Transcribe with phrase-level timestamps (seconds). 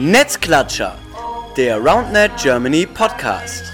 [0.00, 0.96] Netzklatscher,
[1.56, 3.64] der RoundNet Germany Podcast.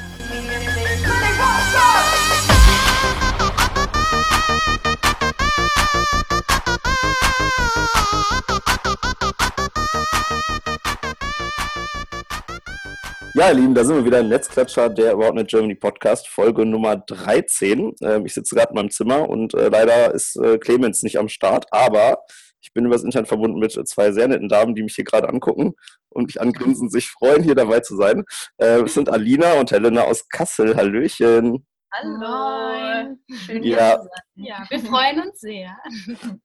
[13.34, 17.96] Ja, ihr Lieben, da sind wir wieder Netzklatscher, der RoundNet Germany Podcast, Folge Nummer 13.
[18.00, 21.28] Ähm, ich sitze gerade in meinem Zimmer und äh, leider ist äh, Clemens nicht am
[21.28, 22.20] Start, aber
[22.62, 25.74] ich bin übers Internet verbunden mit zwei sehr netten Damen, die mich hier gerade angucken
[26.14, 28.24] und mich angrinsen, sich freuen, hier dabei zu sein.
[28.58, 30.76] Äh, es sind Alina und Helena aus Kassel.
[30.76, 31.66] Hallöchen.
[31.92, 33.16] Hallo.
[33.30, 34.00] Schön ja.
[34.34, 35.76] ja, wir freuen uns sehr.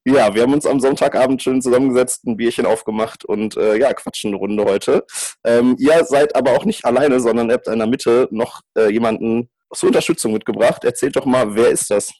[0.04, 4.30] Ja, wir haben uns am Sonntagabend schön zusammengesetzt, ein Bierchen aufgemacht und äh, ja, quatschen
[4.30, 5.04] eine Runde heute.
[5.44, 8.92] Ähm, ihr seid aber auch nicht alleine, sondern ihr habt in der Mitte noch äh,
[8.92, 10.84] jemanden zur Unterstützung mitgebracht.
[10.84, 12.12] Erzählt doch mal, wer ist das?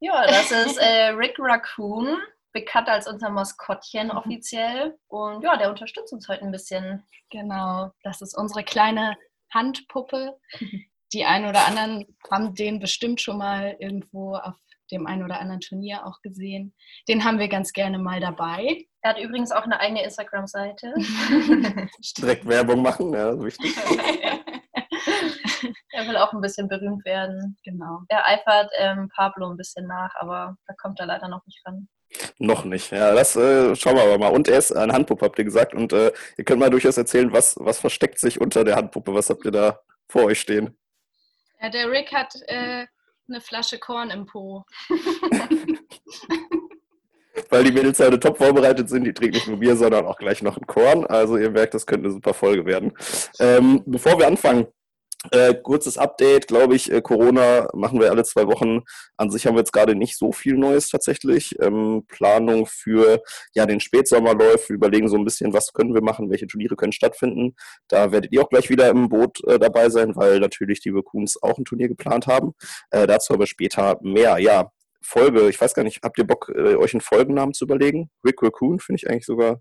[0.00, 2.16] Ja, das ist äh, Rick Raccoon,
[2.52, 4.98] bekannt als unser Maskottchen offiziell.
[5.08, 7.02] Und ja, der unterstützt uns heute ein bisschen.
[7.30, 9.16] Genau, das ist unsere kleine
[9.52, 10.38] Handpuppe,
[11.12, 14.54] die einen oder anderen haben den bestimmt schon mal irgendwo auf
[14.90, 16.74] dem einen oder anderen Turnier auch gesehen.
[17.08, 18.86] Den haben wir ganz gerne mal dabei.
[19.00, 20.94] Er hat übrigens auch eine eigene Instagram-Seite.
[22.18, 23.74] Direkt Werbung machen, ja, wichtig.
[25.92, 27.56] er will auch ein bisschen berühmt werden.
[27.64, 28.00] Genau.
[28.08, 31.88] Er eifert ähm, Pablo ein bisschen nach, aber da kommt er leider noch nicht ran.
[32.38, 34.32] Noch nicht, ja, das äh, schauen wir aber mal.
[34.32, 35.74] Und er ist eine Handpuppe, habt ihr gesagt.
[35.74, 39.14] Und äh, ihr könnt mal durchaus erzählen, was, was versteckt sich unter der Handpuppe?
[39.14, 40.76] Was habt ihr da vor euch stehen?
[41.60, 42.86] Ja, der Rick hat äh,
[43.28, 44.64] eine Flasche Korn im Po.
[47.48, 49.04] Weil die Mädels heute top vorbereitet sind.
[49.04, 51.06] Die trinken nicht nur Bier, sondern auch gleich noch ein Korn.
[51.06, 52.92] Also ihr merkt, das könnte eine super Folge werden.
[53.38, 54.66] Ähm, bevor wir anfangen,
[55.30, 58.80] äh, kurzes Update, glaube ich, äh, Corona machen wir alle zwei Wochen.
[59.16, 61.54] An sich haben wir jetzt gerade nicht so viel Neues tatsächlich.
[61.60, 63.22] Ähm, Planung für
[63.54, 64.68] ja, den Spätsommer läuft.
[64.68, 67.54] Wir überlegen so ein bisschen, was können wir machen, welche Turniere können stattfinden.
[67.88, 71.40] Da werdet ihr auch gleich wieder im Boot äh, dabei sein, weil natürlich die Raccoons
[71.42, 72.54] auch ein Turnier geplant haben.
[72.90, 74.38] Äh, dazu aber später mehr.
[74.38, 78.10] Ja, Folge, ich weiß gar nicht, habt ihr Bock, äh, euch einen Folgennamen zu überlegen?
[78.24, 79.60] Rick Raccoon finde ich eigentlich sogar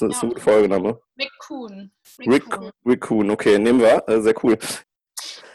[0.00, 0.28] das ist, ja.
[0.28, 1.00] guter Folgename.
[1.18, 1.92] Rick Kuhn.
[2.20, 2.44] Rick,
[2.86, 4.06] Rick Kuhn, okay, nehmen wir.
[4.08, 4.58] Äh, sehr cool.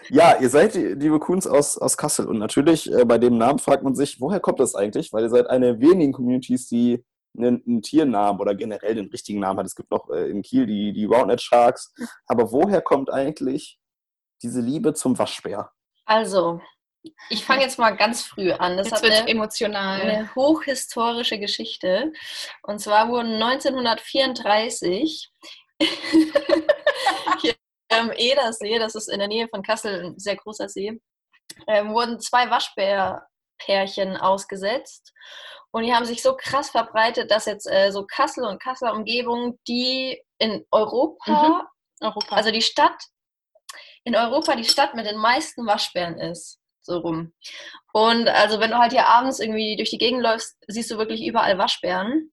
[0.10, 3.60] Ja, ihr seid die, die Raccoons aus, aus Kassel und natürlich äh, bei dem Namen
[3.60, 5.12] fragt man sich, woher kommt das eigentlich?
[5.12, 7.04] Weil ihr seid eine der wenigen Communities, die
[7.38, 9.66] einen, einen, Tiernamen oder generell den richtigen Namen hat.
[9.66, 11.94] Es gibt noch äh, in Kiel die, die Roundnet Sharks.
[12.26, 13.80] Aber woher kommt eigentlich
[14.42, 15.72] diese Liebe zum Waschbär?
[16.06, 16.62] Also,
[17.30, 18.78] ich fange jetzt mal ganz früh an.
[18.78, 20.02] Das jetzt wird eine, emotional.
[20.02, 22.12] Eine hochhistorische Geschichte.
[22.64, 25.30] Und zwar wurden 1934
[27.42, 27.56] hier
[27.90, 31.00] am Edersee, das ist in der Nähe von Kassel ein sehr großer See,
[31.68, 35.14] ähm, wurden zwei Waschbärpärchen ausgesetzt.
[35.72, 39.60] Und die haben sich so krass verbreitet, dass jetzt äh, so Kassel und Kasseler Umgebung,
[39.68, 41.68] die in Europa,
[42.00, 42.08] mhm.
[42.08, 42.98] Europa, also die Stadt,
[44.04, 47.34] in Europa die Stadt mit den meisten Waschbären ist so rum.
[47.94, 51.26] Und also wenn du halt hier abends irgendwie durch die Gegend läufst, siehst du wirklich
[51.26, 52.32] überall Waschbären.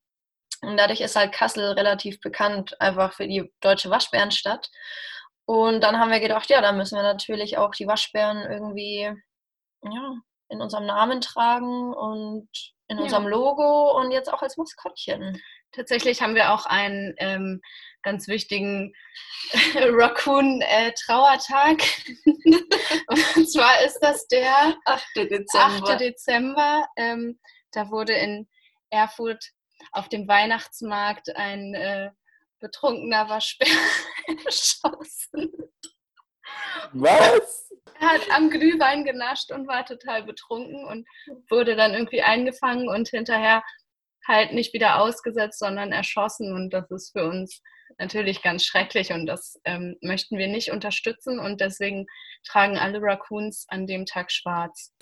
[0.63, 4.71] Und dadurch ist halt Kassel relativ bekannt, einfach für die deutsche Waschbärenstadt.
[5.47, 9.13] Und dann haben wir gedacht, ja, da müssen wir natürlich auch die Waschbären irgendwie
[9.83, 10.15] ja,
[10.49, 12.49] in unserem Namen tragen und
[12.89, 13.31] in unserem ja.
[13.31, 15.41] Logo und jetzt auch als Maskottchen.
[15.73, 17.61] Tatsächlich haben wir auch einen ähm,
[18.05, 18.95] ganz wichtigen
[19.75, 21.83] Raccoon-Trauertag.
[23.37, 25.05] und zwar ist das der 8.
[25.17, 25.91] Dezember.
[25.91, 26.01] 8.
[26.01, 26.87] Dezember.
[26.97, 27.41] Ähm,
[27.73, 28.49] da wurde in
[28.91, 29.45] Erfurt
[29.93, 32.11] auf dem Weihnachtsmarkt ein äh,
[32.61, 33.67] betrunkener Waschbär
[34.45, 35.51] erschossen.
[36.93, 37.71] Was?
[38.01, 41.07] Er hat am Glühwein genascht und war total betrunken und
[41.49, 43.63] wurde dann irgendwie eingefangen und hinterher
[44.27, 46.55] halt nicht wieder ausgesetzt, sondern erschossen.
[46.55, 47.61] Und das ist für uns
[47.99, 51.39] natürlich ganz schrecklich und das ähm, möchten wir nicht unterstützen.
[51.39, 52.07] Und deswegen
[52.47, 54.93] tragen alle Raccoons an dem Tag schwarz.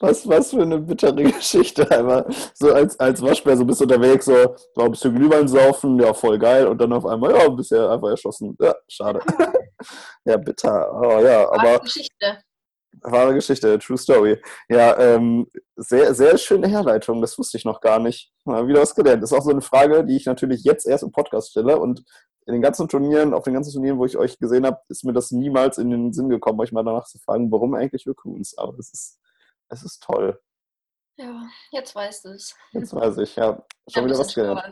[0.00, 1.88] Was, was für eine bittere Geschichte.
[1.90, 5.98] Einmal so als, als Waschbär, so bist du unterwegs, so, so ein bisschen Glühwein saufen,
[6.00, 6.66] ja, voll geil.
[6.66, 8.56] Und dann auf einmal, ja, bist ja einfach erschossen.
[8.60, 9.20] Ja, schade.
[10.24, 10.92] ja, bitter.
[10.92, 11.78] Oh, ja, aber.
[11.78, 12.42] Geschichte.
[13.00, 14.40] Wahre Geschichte, True Story.
[14.68, 18.32] Ja, ähm, sehr, sehr schöne Herleitung, das wusste ich noch gar nicht.
[18.44, 19.22] Mal wieder was gelernt.
[19.22, 22.04] Das ist auch so eine Frage, die ich natürlich jetzt erst im Podcast stelle und
[22.46, 25.12] in den ganzen Turnieren, auf den ganzen Turnieren, wo ich euch gesehen habe, ist mir
[25.12, 28.58] das niemals in den Sinn gekommen, euch mal danach zu fragen, warum eigentlich Raccoons.
[28.58, 29.20] Aber es ist,
[29.68, 30.40] es ist toll.
[31.16, 32.54] Ja, jetzt weißt du es.
[32.72, 33.64] Jetzt weiß ich, ja.
[33.88, 34.62] Schon ja, wieder was gelernt.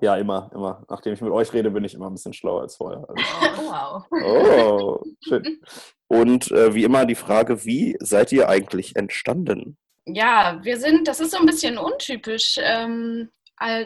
[0.00, 0.84] Ja, immer, immer.
[0.88, 3.04] Nachdem ich mit euch rede, bin ich immer ein bisschen schlauer als vorher.
[3.08, 3.22] Also.
[3.42, 4.04] Oh, wow.
[4.24, 5.60] Oh, schön.
[6.10, 9.78] Und äh, wie immer die Frage, wie seid ihr eigentlich entstanden?
[10.06, 13.30] Ja, wir sind, das ist so ein bisschen untypisch, ähm,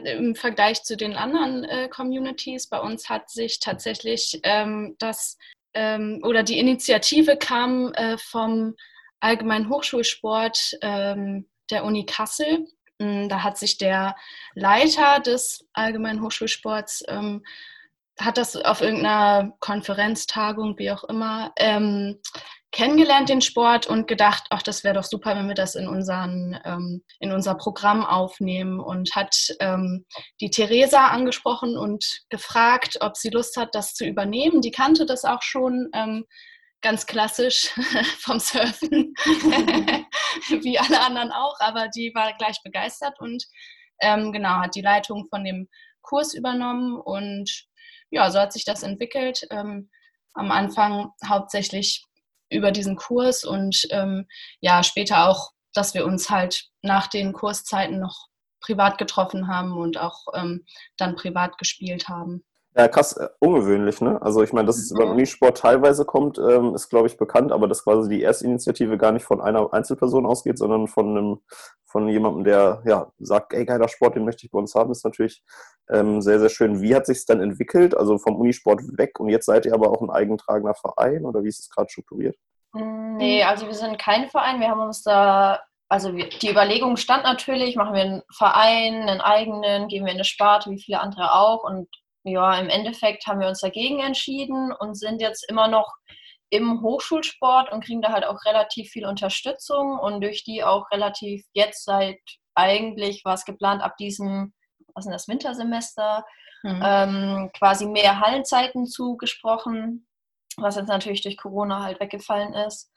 [0.04, 2.68] im Vergleich zu den anderen äh, Communities.
[2.68, 5.36] Bei uns hat sich tatsächlich ähm, das
[5.74, 8.74] ähm, oder die Initiative kam äh, vom
[9.20, 12.66] Allgemeinen Hochschulsport ähm, der Uni Kassel.
[13.00, 14.16] Mm, da hat sich der
[14.54, 17.44] Leiter des Allgemeinen Hochschulsports ähm,
[18.19, 22.20] hat das auf irgendeiner Konferenztagung, wie auch immer, ähm,
[22.70, 26.58] kennengelernt, den Sport, und gedacht, ach, das wäre doch super, wenn wir das in, unseren,
[26.64, 28.81] ähm, in unser Programm aufnehmen.
[28.81, 30.05] Und hat ähm,
[30.40, 34.60] die Theresa angesprochen und gefragt, ob sie Lust hat, das zu übernehmen.
[34.60, 36.25] Die kannte das auch schon ähm,
[36.84, 37.70] ganz klassisch
[38.19, 39.14] vom Surfen,
[40.62, 43.43] wie alle anderen auch, aber die war gleich begeistert und
[44.00, 45.69] ähm, genau, hat die Leitung von dem
[46.02, 47.50] Kurs übernommen und
[48.14, 49.46] ja, so hat sich das entwickelt.
[49.50, 49.90] Ähm,
[50.34, 52.05] am Anfang hauptsächlich
[52.50, 54.26] über diesen Kurs und ähm,
[54.61, 58.28] ja, später auch, dass wir uns halt nach den Kurszeiten noch
[58.61, 60.64] privat getroffen haben und auch ähm,
[60.96, 62.44] dann privat gespielt haben.
[62.76, 64.20] Ja, krass, äh, ungewöhnlich, ne?
[64.20, 67.68] Also ich meine, dass es über Unisport teilweise kommt, ähm, ist, glaube ich, bekannt, aber
[67.68, 71.40] dass quasi die Erstinitiative gar nicht von einer Einzelperson ausgeht, sondern von einem,
[71.84, 75.04] von jemandem, der ja sagt, ey, geiler Sport, den möchte ich bei uns haben, ist
[75.04, 75.44] natürlich
[75.88, 76.82] ähm, sehr, sehr schön.
[76.82, 77.96] Wie hat sich dann entwickelt?
[77.96, 81.48] Also vom Unisport weg und jetzt seid ihr aber auch ein eigentragender Verein oder wie
[81.50, 82.36] ist es gerade strukturiert?
[82.72, 84.58] Mm, nee, also wir sind kein Verein.
[84.58, 89.20] Wir haben uns da, also wir, die Überlegung stand natürlich, machen wir einen Verein, einen
[89.20, 91.86] eigenen, geben wir eine Sparte, wie viele andere auch und
[92.24, 95.92] ja, im Endeffekt haben wir uns dagegen entschieden und sind jetzt immer noch
[96.50, 101.44] im Hochschulsport und kriegen da halt auch relativ viel Unterstützung und durch die auch relativ
[101.52, 102.18] jetzt seit
[102.54, 104.54] eigentlich war es geplant ab diesem,
[104.94, 106.24] was ist das, Wintersemester,
[106.62, 106.82] mhm.
[106.84, 110.06] ähm, quasi mehr Hallenzeiten zugesprochen,
[110.56, 112.90] was jetzt natürlich durch Corona halt weggefallen ist.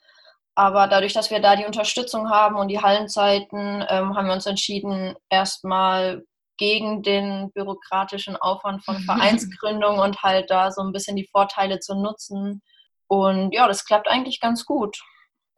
[0.56, 4.46] Aber dadurch, dass wir da die Unterstützung haben und die Hallenzeiten, ähm, haben wir uns
[4.46, 6.24] entschieden, erstmal
[6.58, 11.96] gegen den bürokratischen Aufwand von Vereinsgründung und halt da so ein bisschen die Vorteile zu
[11.96, 12.62] nutzen.
[13.08, 15.00] Und ja, das klappt eigentlich ganz gut.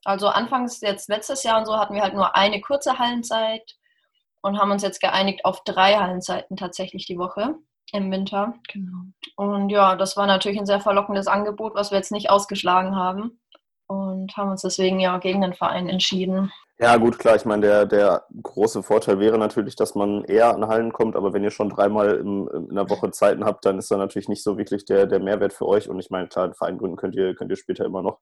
[0.06, 3.76] Also anfangs jetzt letztes Jahr und so hatten wir halt nur eine kurze Hallenzeit
[4.42, 7.56] und haben uns jetzt geeinigt auf drei Hallenzeiten tatsächlich die Woche
[7.92, 8.54] im Winter.
[8.72, 9.04] Genau.
[9.36, 13.40] Und ja, das war natürlich ein sehr verlockendes Angebot, was wir jetzt nicht ausgeschlagen haben
[13.88, 16.52] und haben uns deswegen ja gegen den Verein entschieden.
[16.82, 17.36] Ja, gut, klar.
[17.36, 21.34] Ich meine, der, der große Vorteil wäre natürlich, dass man eher an Hallen kommt, aber
[21.34, 24.44] wenn ihr schon dreimal im, in der Woche Zeiten habt, dann ist da natürlich nicht
[24.44, 25.90] so wirklich der, der Mehrwert für euch.
[25.90, 28.20] Und ich meine, klar, einen Verein gründen könnt ihr, könnt ihr später immer noch.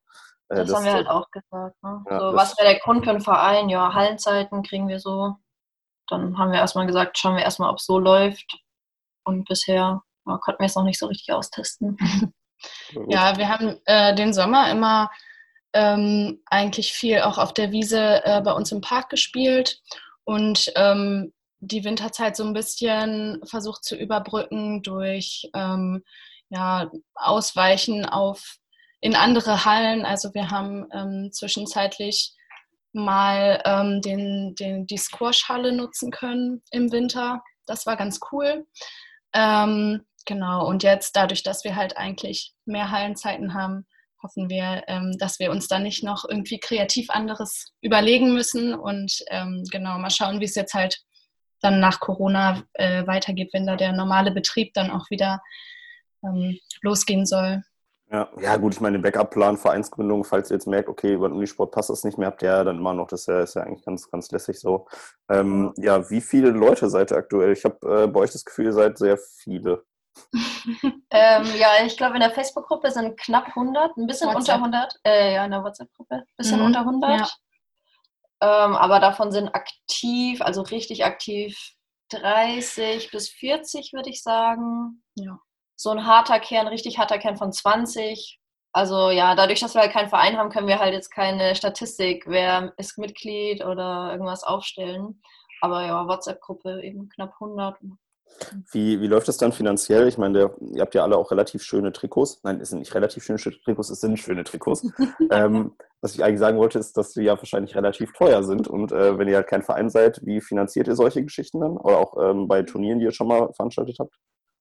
[0.50, 1.76] Äh, das, das, haben wir halt auch gesagt.
[1.84, 2.04] Ne?
[2.10, 3.70] Ja, so, was wäre der Grund für einen Verein?
[3.70, 5.36] Ja, Hallenzeiten kriegen wir so.
[6.10, 8.58] Dann haben wir erstmal gesagt, schauen wir erstmal, ob es so läuft.
[9.24, 11.96] Und bisher ja, konnten wir es noch nicht so richtig austesten.
[13.08, 15.12] ja, wir haben äh, den Sommer immer
[15.74, 19.82] ähm, eigentlich viel auch auf der Wiese äh, bei uns im Park gespielt
[20.24, 26.04] und ähm, die Winterzeit so ein bisschen versucht zu überbrücken durch ähm,
[26.50, 28.58] ja, Ausweichen auf
[29.02, 30.06] in andere Hallen.
[30.06, 32.34] Also wir haben ähm, zwischenzeitlich
[32.94, 37.44] mal ähm, den, den, die Squash-Halle nutzen können im Winter.
[37.66, 38.66] Das war ganz cool.
[39.34, 43.86] Ähm, genau, und jetzt dadurch, dass wir halt eigentlich mehr Hallenzeiten haben,
[44.22, 49.24] hoffen wir, ähm, dass wir uns da nicht noch irgendwie kreativ anderes überlegen müssen und
[49.30, 51.02] ähm, genau mal schauen, wie es jetzt halt
[51.62, 55.42] dann nach Corona äh, weitergeht, wenn da der normale Betrieb dann auch wieder
[56.24, 57.64] ähm, losgehen soll.
[58.10, 61.72] Ja, ja, gut, ich meine, Backup-Plan, Vereinsgründung, falls ihr jetzt merkt, okay, über den Unisport
[61.72, 63.64] passt das nicht mehr, habt ihr ja dann immer noch, das ist ja, ist ja
[63.64, 64.88] eigentlich ganz, ganz lässig so.
[65.30, 67.52] Ähm, ja, wie viele Leute seid ihr aktuell?
[67.52, 69.84] Ich habe äh, bei euch das Gefühl, ihr seid sehr viele
[71.12, 74.62] ähm, ja, ich glaube, in der Facebook-Gruppe sind knapp 100, ein bisschen WhatsApp.
[74.62, 75.00] unter 100.
[75.04, 76.66] Äh, ja, in der WhatsApp-Gruppe, ein bisschen mhm.
[76.66, 77.20] unter 100.
[77.20, 77.28] Ja.
[78.40, 81.74] Ähm, aber davon sind aktiv, also richtig aktiv,
[82.10, 85.04] 30 bis 40, würde ich sagen.
[85.16, 85.40] Ja.
[85.76, 88.40] So ein harter Kern, richtig harter Kern von 20.
[88.74, 92.26] Also ja, dadurch, dass wir halt keinen Verein haben, können wir halt jetzt keine Statistik,
[92.28, 95.22] wer ist Mitglied oder irgendwas aufstellen.
[95.62, 97.78] Aber ja, WhatsApp-Gruppe eben knapp 100.
[98.72, 100.08] Wie, wie läuft das dann finanziell?
[100.08, 102.42] Ich meine, der, ihr habt ja alle auch relativ schöne Trikots.
[102.44, 104.88] Nein, es sind nicht relativ schöne Trikots, es sind schöne Trikots.
[105.32, 108.68] ähm, was ich eigentlich sagen wollte, ist, dass die ja wahrscheinlich relativ teuer sind.
[108.68, 111.78] Und äh, wenn ihr halt kein Verein seid, wie finanziert ihr solche Geschichten dann?
[111.78, 114.14] Oder auch ähm, bei Turnieren, die ihr schon mal veranstaltet habt?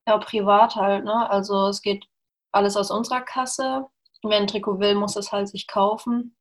[0.09, 1.05] Ja, privat halt.
[1.05, 1.31] Ne?
[1.31, 2.07] Also es geht
[2.53, 3.85] alles aus unserer Kasse.
[4.23, 6.37] Wer ein Trikot will, muss es halt sich kaufen.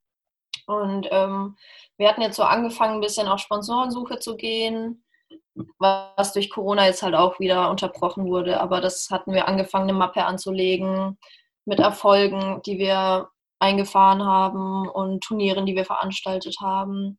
[0.67, 1.57] Und ähm,
[1.97, 5.04] wir hatten jetzt so angefangen, ein bisschen auf Sponsorensuche zu gehen
[5.79, 8.59] was durch Corona jetzt halt auch wieder unterbrochen wurde.
[8.59, 11.17] Aber das hatten wir angefangen, eine Mappe anzulegen
[11.65, 17.17] mit Erfolgen, die wir eingefahren haben und Turnieren, die wir veranstaltet haben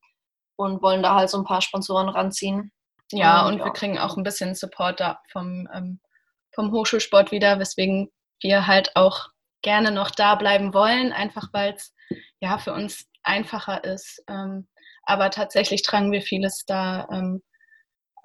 [0.57, 2.73] und wollen da halt so ein paar Sponsoren ranziehen.
[3.13, 3.73] Ja, Und und wir ja.
[3.73, 6.01] kriegen auch ein bisschen Support da vom, ähm,
[6.55, 8.11] vom Hochschulsport wieder, weswegen
[8.43, 9.29] wir halt auch
[9.63, 11.95] gerne noch da bleiben wollen, einfach weil es
[12.41, 14.23] ja für uns einfacher ist.
[14.29, 14.69] Ähm,
[15.03, 17.43] aber tatsächlich tragen wir vieles da ähm,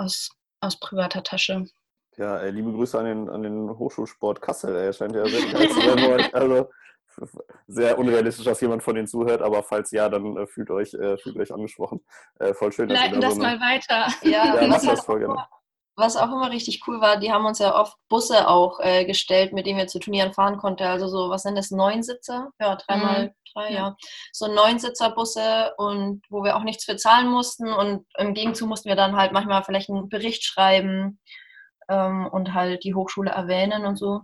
[0.01, 0.29] aus,
[0.59, 1.65] aus privater Tasche.
[2.17, 4.75] Ja, ey, liebe Grüße an den, an den Hochschulsport Kassel.
[4.75, 4.93] Ey.
[4.93, 6.33] Scheint ja sehr geil zu euch.
[6.33, 6.69] Also
[7.67, 11.17] sehr unrealistisch, dass jemand von denen zuhört, aber falls ja, dann äh, fühlt euch, äh,
[11.17, 11.99] fühlt euch angesprochen.
[12.39, 14.07] Äh, voll schön, dass Leiten ihr da das so eine, mal weiter.
[14.21, 15.45] Ja, Ja, mach das voll gerne.
[16.01, 19.53] Was auch immer richtig cool war, die haben uns ja oft Busse auch äh, gestellt,
[19.53, 20.83] mit denen wir zu Turnieren fahren konnten.
[20.83, 22.51] Also so, was sind das, Neunsitzer?
[22.59, 23.31] Ja, dreimal Mhm.
[23.53, 23.75] drei, Ja.
[23.75, 23.95] ja.
[24.33, 28.95] So Neunsitzer-Busse und wo wir auch nichts für zahlen mussten und im Gegenzug mussten wir
[28.97, 31.19] dann halt manchmal vielleicht einen Bericht schreiben
[31.89, 34.21] ähm, und halt die Hochschule erwähnen und so.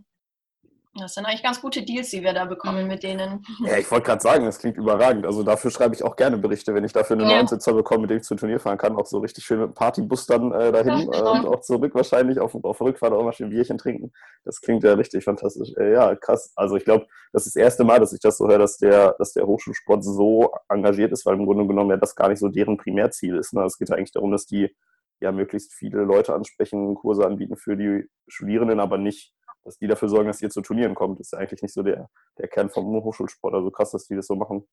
[0.99, 3.45] Das sind eigentlich ganz gute Deals, die wir da bekommen mit denen.
[3.65, 5.25] Ja, ich wollte gerade sagen, das klingt überragend.
[5.25, 7.35] Also dafür schreibe ich auch gerne Berichte, wenn ich dafür einen Ja.
[7.37, 8.95] neuen Sitzer bekomme, mit dem ich zum Turnier fahren kann.
[8.95, 11.93] Auch so richtig schön mit dem Partybus dann äh, dahin Ja, äh, und auch zurück
[11.95, 12.39] wahrscheinlich.
[12.39, 14.11] Auf, auf der Rückfahrt auch mal schön Bierchen trinken.
[14.43, 15.73] Das klingt ja richtig fantastisch.
[15.77, 16.51] Äh, ja, krass.
[16.55, 19.15] Also ich glaube, das ist das erste Mal, dass ich das so höre, dass der,
[19.19, 22.47] dass der Hochschulsport so engagiert ist, weil im Grunde genommen ja das gar nicht so
[22.49, 23.53] deren Primärziel ist.
[23.53, 23.63] Ne?
[23.65, 24.75] Es geht ja eigentlich darum, dass die
[25.19, 29.33] ja möglichst viele Leute ansprechen, Kurse anbieten für die Studierenden, aber nicht
[29.67, 32.09] dass die dafür sorgen, dass ihr zu Turnieren kommt, ist ja eigentlich nicht so der,
[32.37, 33.53] der Kern vom Hochschulsport.
[33.53, 34.65] Also krass, dass die das so machen.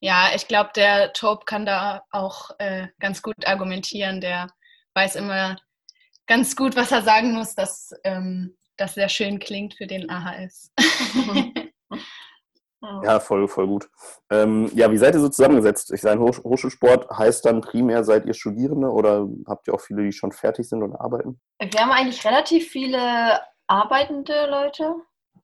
[0.00, 4.20] Ja, ich glaube, der Tob kann da auch äh, ganz gut argumentieren.
[4.20, 4.48] Der
[4.94, 5.56] weiß immer
[6.26, 10.72] ganz gut, was er sagen muss, dass ähm, das sehr schön klingt für den AHS.
[13.04, 13.88] Ja, voll, voll gut.
[14.28, 15.92] Ähm, ja, wie seid ihr so zusammengesetzt?
[15.92, 20.02] Ich sage, Hoch Hochschulsport heißt dann primär, seid ihr Studierende oder habt ihr auch viele,
[20.02, 21.40] die schon fertig sind und arbeiten?
[21.60, 23.40] Wir haben eigentlich relativ viele
[23.72, 24.94] arbeitende Leute.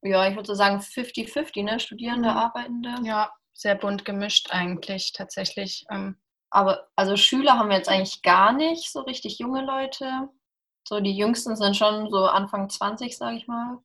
[0.02, 1.80] Ja, ich würde so sagen 50-50, ne?
[1.80, 2.30] Studierende.
[2.30, 2.94] Arbeitende.
[3.02, 5.86] ja, sehr bunt gemischt eigentlich tatsächlich.
[5.90, 6.16] Ähm,
[6.50, 10.28] Aber also Schüler haben wir jetzt eigentlich gar nicht, so richtig junge Leute.
[10.86, 13.78] So die jüngsten sind schon so Anfang 20, sage ich mal.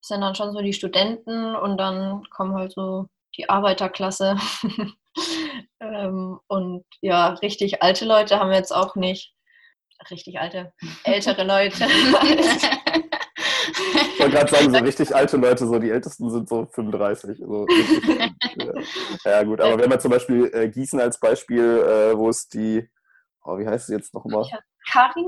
[0.00, 3.06] Das sind dann schon so die Studenten und dann kommen halt so
[3.36, 4.36] die Arbeiterklasse.
[5.80, 9.34] ähm, und ja, richtig alte Leute haben wir jetzt auch nicht.
[10.10, 10.72] Richtig alte,
[11.04, 11.86] ältere Leute.
[14.26, 17.38] Ich wollte gerade sagen, so richtig alte Leute, so die ältesten sind so 35.
[17.38, 17.66] So
[18.56, 18.72] ja.
[19.24, 22.88] ja, gut, aber wenn man zum Beispiel äh, Gießen als Beispiel, äh, wo es die,
[23.44, 24.44] oh, wie heißt sie jetzt nochmal?
[24.90, 25.26] Karin?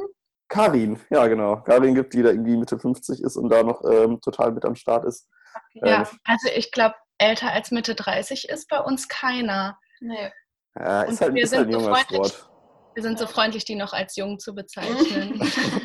[0.49, 1.61] Karin, ja genau.
[1.61, 4.75] Karin gibt, die da irgendwie Mitte 50 ist und da noch ähm, total mit am
[4.75, 5.29] Start ist.
[5.75, 9.79] ja, Ähm, also ich glaube, älter als Mitte 30 ist bei uns keiner.
[10.01, 10.33] Nee.
[10.79, 12.33] ja, Und ist halt, wir ist halt ein sind so junger freundlich.
[12.33, 12.51] Sport.
[12.99, 15.41] Wir sind so freundlich, die noch als jung zu bezeichnen.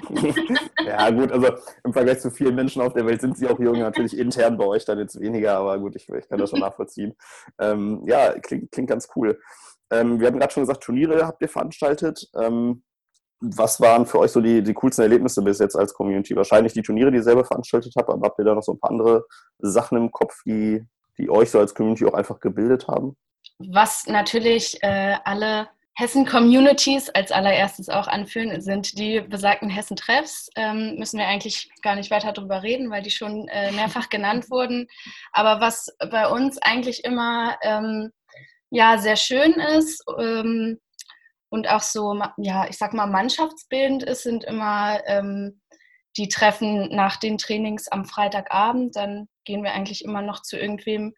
[0.84, 1.54] ja, gut, also
[1.84, 4.66] im Vergleich zu vielen Menschen auf der Welt sind sie auch jung, natürlich intern bei
[4.66, 7.16] euch dann jetzt weniger, aber gut, ich, ich kann das schon nachvollziehen.
[7.60, 9.40] Ähm, ja, klingt, klingt ganz cool.
[9.92, 12.32] Ähm, wir hatten gerade schon gesagt, Turniere habt ihr veranstaltet.
[12.36, 12.82] Ähm,
[13.42, 16.36] was waren für euch so die, die coolsten Erlebnisse bis jetzt als Community?
[16.36, 18.80] Wahrscheinlich die Turniere, die ihr selber veranstaltet habt, aber habt ihr da noch so ein
[18.80, 19.24] paar andere
[19.60, 20.84] Sachen im Kopf, die,
[21.20, 23.16] die euch so als Community auch einfach gebildet haben?
[23.60, 30.50] Was natürlich äh, alle Hessen-Communities als allererstes auch anführen, sind die besagten Hessen-Treffs.
[30.56, 34.50] Ähm, müssen wir eigentlich gar nicht weiter darüber reden, weil die schon äh, mehrfach genannt
[34.50, 34.88] wurden.
[35.32, 38.12] Aber was bei uns eigentlich immer ähm,
[38.72, 40.80] ja, sehr schön ist ähm,
[41.50, 45.62] und auch so, ja, ich sag mal, mannschaftsbildend ist, sind immer ähm,
[46.18, 48.96] die Treffen nach den Trainings am Freitagabend.
[48.96, 51.14] Dann gehen wir eigentlich immer noch zu irgendwem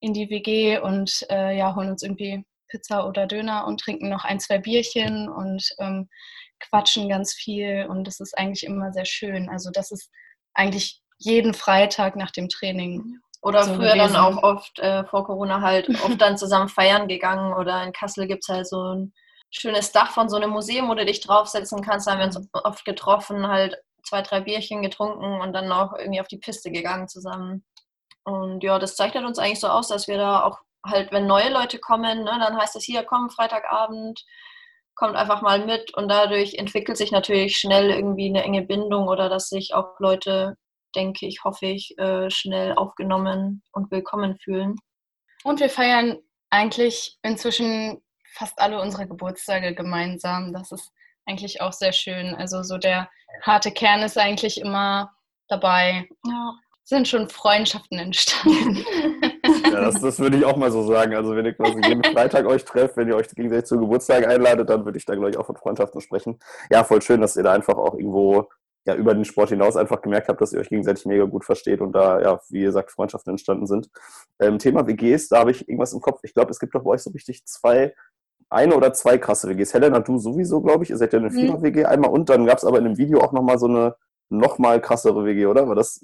[0.00, 4.24] in die WG und äh, ja, holen uns irgendwie Pizza oder Döner und trinken noch
[4.24, 6.08] ein, zwei Bierchen und ähm,
[6.60, 7.86] quatschen ganz viel.
[7.88, 9.48] Und das ist eigentlich immer sehr schön.
[9.48, 10.10] Also das ist
[10.54, 13.18] eigentlich jeden Freitag nach dem Training.
[13.40, 14.14] Oder so früher gewesen.
[14.14, 18.26] dann auch oft äh, vor Corona halt oft dann zusammen feiern gegangen oder in Kassel
[18.26, 19.12] gibt es halt so ein
[19.50, 22.06] schönes Dach von so einem Museum, wo du dich draufsetzen kannst.
[22.06, 26.20] Da haben wir uns oft getroffen, halt zwei, drei Bierchen getrunken und dann noch irgendwie
[26.20, 27.64] auf die Piste gegangen zusammen.
[28.24, 31.50] Und ja, das zeichnet uns eigentlich so aus, dass wir da auch halt, wenn neue
[31.50, 34.24] Leute kommen, ne, dann heißt es hier, komm, Freitagabend,
[34.94, 39.28] kommt einfach mal mit und dadurch entwickelt sich natürlich schnell irgendwie eine enge Bindung oder
[39.28, 40.56] dass sich auch Leute,
[40.96, 44.74] denke ich, hoffe ich, äh, schnell aufgenommen und willkommen fühlen.
[45.44, 46.18] Und wir feiern
[46.50, 48.02] eigentlich inzwischen
[48.34, 50.52] fast alle unsere Geburtstage gemeinsam.
[50.52, 50.90] Das ist
[51.26, 52.34] eigentlich auch sehr schön.
[52.34, 53.08] Also so der
[53.42, 55.12] harte Kern ist eigentlich immer
[55.48, 56.08] dabei.
[56.26, 56.54] Ja.
[56.84, 58.84] Sind schon Freundschaften entstanden.
[59.64, 61.14] Ja, das, das würde ich auch mal so sagen.
[61.14, 64.68] Also wenn ihr quasi jeden Freitag euch trefft, wenn ihr euch gegenseitig zu Geburtstag einladet,
[64.70, 66.38] dann würde ich da, glaube ich, auch von Freundschaften sprechen.
[66.70, 68.48] Ja, voll schön, dass ihr da einfach auch irgendwo
[68.86, 71.80] ja, über den Sport hinaus einfach gemerkt habt, dass ihr euch gegenseitig mega gut versteht
[71.80, 73.90] und da, ja, wie ihr sagt, Freundschaften entstanden sind.
[74.40, 76.20] Ähm, Thema WGs, da habe ich irgendwas im Kopf.
[76.22, 77.94] Ich glaube, es gibt doch bei euch so richtig zwei
[78.50, 79.74] eine oder zwei krasse WGs.
[79.74, 80.90] Helena, du sowieso, glaube ich.
[80.90, 81.34] Ihr seid ja eine Mhm.
[81.34, 83.94] Vierer-WG einmal und dann gab es aber in dem Video auch nochmal so eine
[84.30, 85.68] nochmal krassere WG, oder?
[85.68, 86.02] War das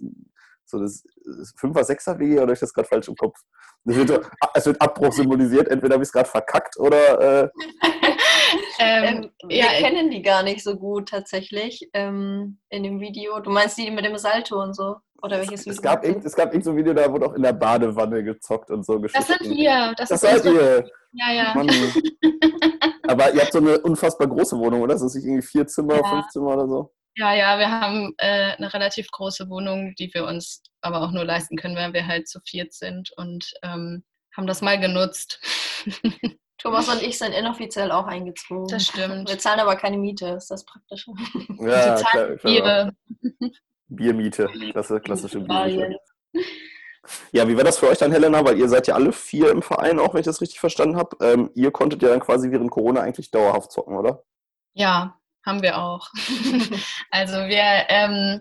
[0.78, 3.38] so das Fünfer-, Sechser-WG oder habe ich das gerade falsch im Kopf?
[3.84, 4.20] Das wird, so-
[4.54, 5.68] es wird Abbruch symbolisiert.
[5.68, 7.42] Entweder habe ich es gerade verkackt oder.
[7.44, 7.48] Äh,
[8.78, 13.40] Ähm, Ähm, wir ja, kennen die gar nicht so gut tatsächlich ähm, in dem Video.
[13.40, 14.96] Du meinst die mit dem Salto und so?
[15.22, 15.82] Oder welches es, Video?
[15.82, 16.08] gab meinst du?
[16.10, 18.84] irgend, es gab irgend so ein Video, da wurde auch in der Badewanne gezockt und
[18.84, 19.94] so das sind wir.
[19.96, 20.88] Das, Das ist seid ihr.
[21.12, 21.54] Ja, ja.
[21.54, 21.68] Mann.
[23.08, 24.94] Aber ihr habt so eine unfassbar große Wohnung, oder?
[24.94, 26.04] Das ist nicht irgendwie vier Zimmer, Ja.
[26.08, 26.92] fünf Zimmer oder so.
[27.16, 31.24] Ja, ja, wir haben äh, eine relativ große Wohnung, die wir uns aber auch nur
[31.24, 34.04] leisten können, weil wir halt zu viert sind und ähm,
[34.36, 35.40] haben das mal genutzt.
[36.58, 38.66] Thomas und ich sind inoffiziell auch eingezogen.
[38.68, 39.28] Das stimmt.
[39.28, 41.06] Wir zahlen aber keine Miete, ist das praktisch.
[41.60, 42.92] Ja, klar.
[43.88, 44.46] Biermiete.
[44.72, 45.76] Klasse, klassische Biermiete.
[45.76, 45.96] Italien.
[47.32, 48.44] Ja, wie war das für euch dann, Helena?
[48.44, 51.16] Weil ihr seid ja alle vier im Verein, auch wenn ich das richtig verstanden habe.
[51.20, 54.24] Ähm, ihr konntet ja dann quasi während Corona eigentlich dauerhaft zocken, oder?
[54.72, 56.08] Ja, haben wir auch.
[57.10, 58.40] also wir ähm,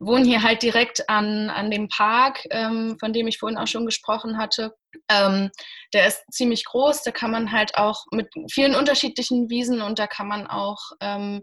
[0.00, 3.86] wohnen hier halt direkt an, an dem Park, ähm, von dem ich vorhin auch schon
[3.86, 4.74] gesprochen hatte.
[5.08, 5.50] Ähm,
[5.92, 10.06] der ist ziemlich groß, da kann man halt auch mit vielen unterschiedlichen Wiesen und da
[10.06, 11.42] kann man auch ähm,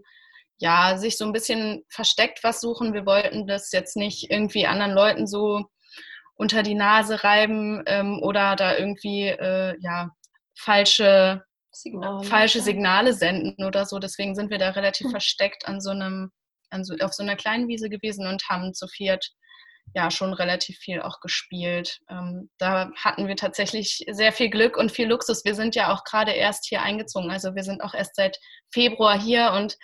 [0.58, 2.92] ja, sich so ein bisschen versteckt was suchen.
[2.92, 5.64] Wir wollten das jetzt nicht irgendwie anderen Leuten so
[6.34, 10.10] unter die Nase reiben ähm, oder da irgendwie äh, ja,
[10.56, 11.44] falsche
[11.82, 12.24] Signal.
[12.24, 13.98] falsche Signale senden oder so.
[13.98, 15.10] Deswegen sind wir da relativ Hm.
[15.12, 16.30] versteckt an so einem,
[16.70, 19.30] an so, auf so einer kleinen Wiese gewesen und haben zu viert
[19.94, 22.00] ja schon relativ viel auch gespielt.
[22.10, 25.44] Ähm, da hatten wir tatsächlich sehr viel Glück und viel Luxus.
[25.44, 27.30] Wir sind ja auch gerade erst hier eingezogen.
[27.30, 28.38] Also wir sind auch erst seit
[28.72, 29.76] Februar hier und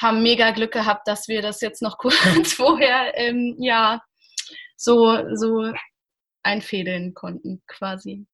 [0.00, 4.00] haben mega Glück gehabt, dass wir das jetzt noch kurz vorher ähm, ja
[4.76, 5.72] so, so
[6.42, 8.26] einfädeln konnten quasi.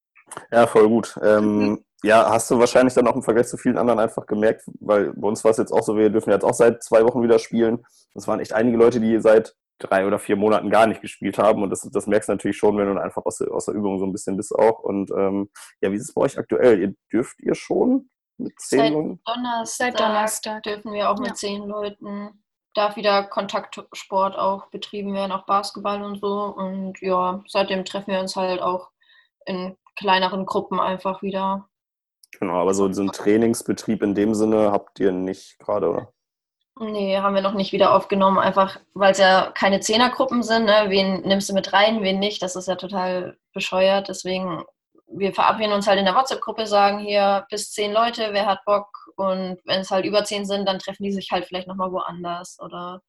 [0.52, 1.18] Ja, voll gut.
[1.22, 5.12] Ähm, ja, hast du wahrscheinlich dann auch im Vergleich zu vielen anderen einfach gemerkt, weil
[5.14, 7.38] bei uns war es jetzt auch so, wir dürfen jetzt auch seit zwei Wochen wieder
[7.38, 7.84] spielen.
[8.14, 11.62] Das waren echt einige Leute, die seit drei oder vier Monaten gar nicht gespielt haben.
[11.62, 13.98] Und das, das merkst du natürlich schon, wenn du einfach aus der, aus der Übung
[13.98, 14.80] so ein bisschen bist auch.
[14.80, 16.80] Und ähm, ja, wie ist es bei euch aktuell?
[16.80, 18.08] Ihr dürft ihr schon
[18.38, 19.20] mit zehn Seit Leuten?
[19.24, 20.62] Donnerstag, Seit Donnerstag.
[20.64, 21.34] dürfen wir auch mit Ja.
[21.34, 22.44] zehn Leuten.
[22.74, 26.44] Darf wieder Kontaktsport auch betrieben werden, auch Basketball und so.
[26.56, 28.90] Und ja, seitdem treffen wir uns halt auch
[29.46, 31.68] in kleineren Gruppen einfach wieder.
[32.32, 36.12] Genau, aber so, so einen Trainingsbetrieb in dem Sinne habt ihr nicht gerade, oder?
[36.80, 40.66] Nee, haben wir noch nicht wieder aufgenommen, einfach weil es ja keine Zehnergruppen sind.
[40.66, 40.86] Ne?
[40.88, 42.40] Wen nimmst du mit rein, wen nicht?
[42.40, 44.08] Das ist ja total bescheuert.
[44.08, 44.62] Deswegen,
[45.08, 48.86] wir verabreden uns halt in der WhatsApp-Gruppe, sagen hier bis zehn Leute, wer hat Bock?
[49.16, 52.58] Und wenn es halt über zehn sind, dann treffen die sich halt vielleicht nochmal woanders.
[52.60, 53.02] Oder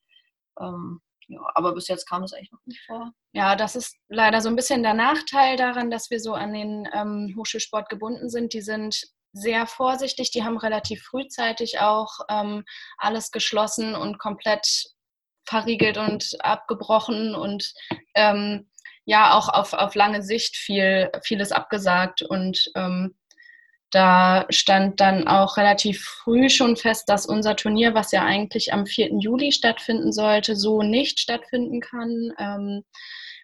[0.60, 3.12] ähm, ja, aber bis jetzt kam es eigentlich noch nicht vor.
[3.34, 6.90] Ja, das ist leider so ein bisschen der Nachteil daran, dass wir so an den
[6.92, 8.54] ähm, Hochschulsport gebunden sind.
[8.54, 12.64] Die sind sehr vorsichtig, die haben relativ frühzeitig auch ähm,
[12.98, 14.68] alles geschlossen und komplett
[15.48, 17.74] verriegelt und abgebrochen und
[18.16, 18.68] ähm,
[19.06, 22.24] ja auch auf, auf lange Sicht viel, vieles abgesagt.
[22.24, 23.16] Und ähm,
[23.92, 28.86] da stand dann auch relativ früh schon fest, dass unser Turnier, was ja eigentlich am
[28.86, 29.18] 4.
[29.20, 32.34] Juli stattfinden sollte, so nicht stattfinden kann.
[32.38, 32.84] Ähm,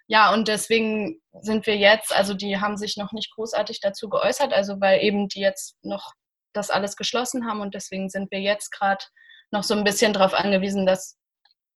[0.08, 4.54] ja, und deswegen sind wir jetzt, also die haben sich noch nicht großartig dazu geäußert,
[4.54, 6.14] also weil eben die jetzt noch
[6.54, 9.04] das alles geschlossen haben und deswegen sind wir jetzt gerade
[9.52, 11.18] noch so ein bisschen darauf angewiesen, das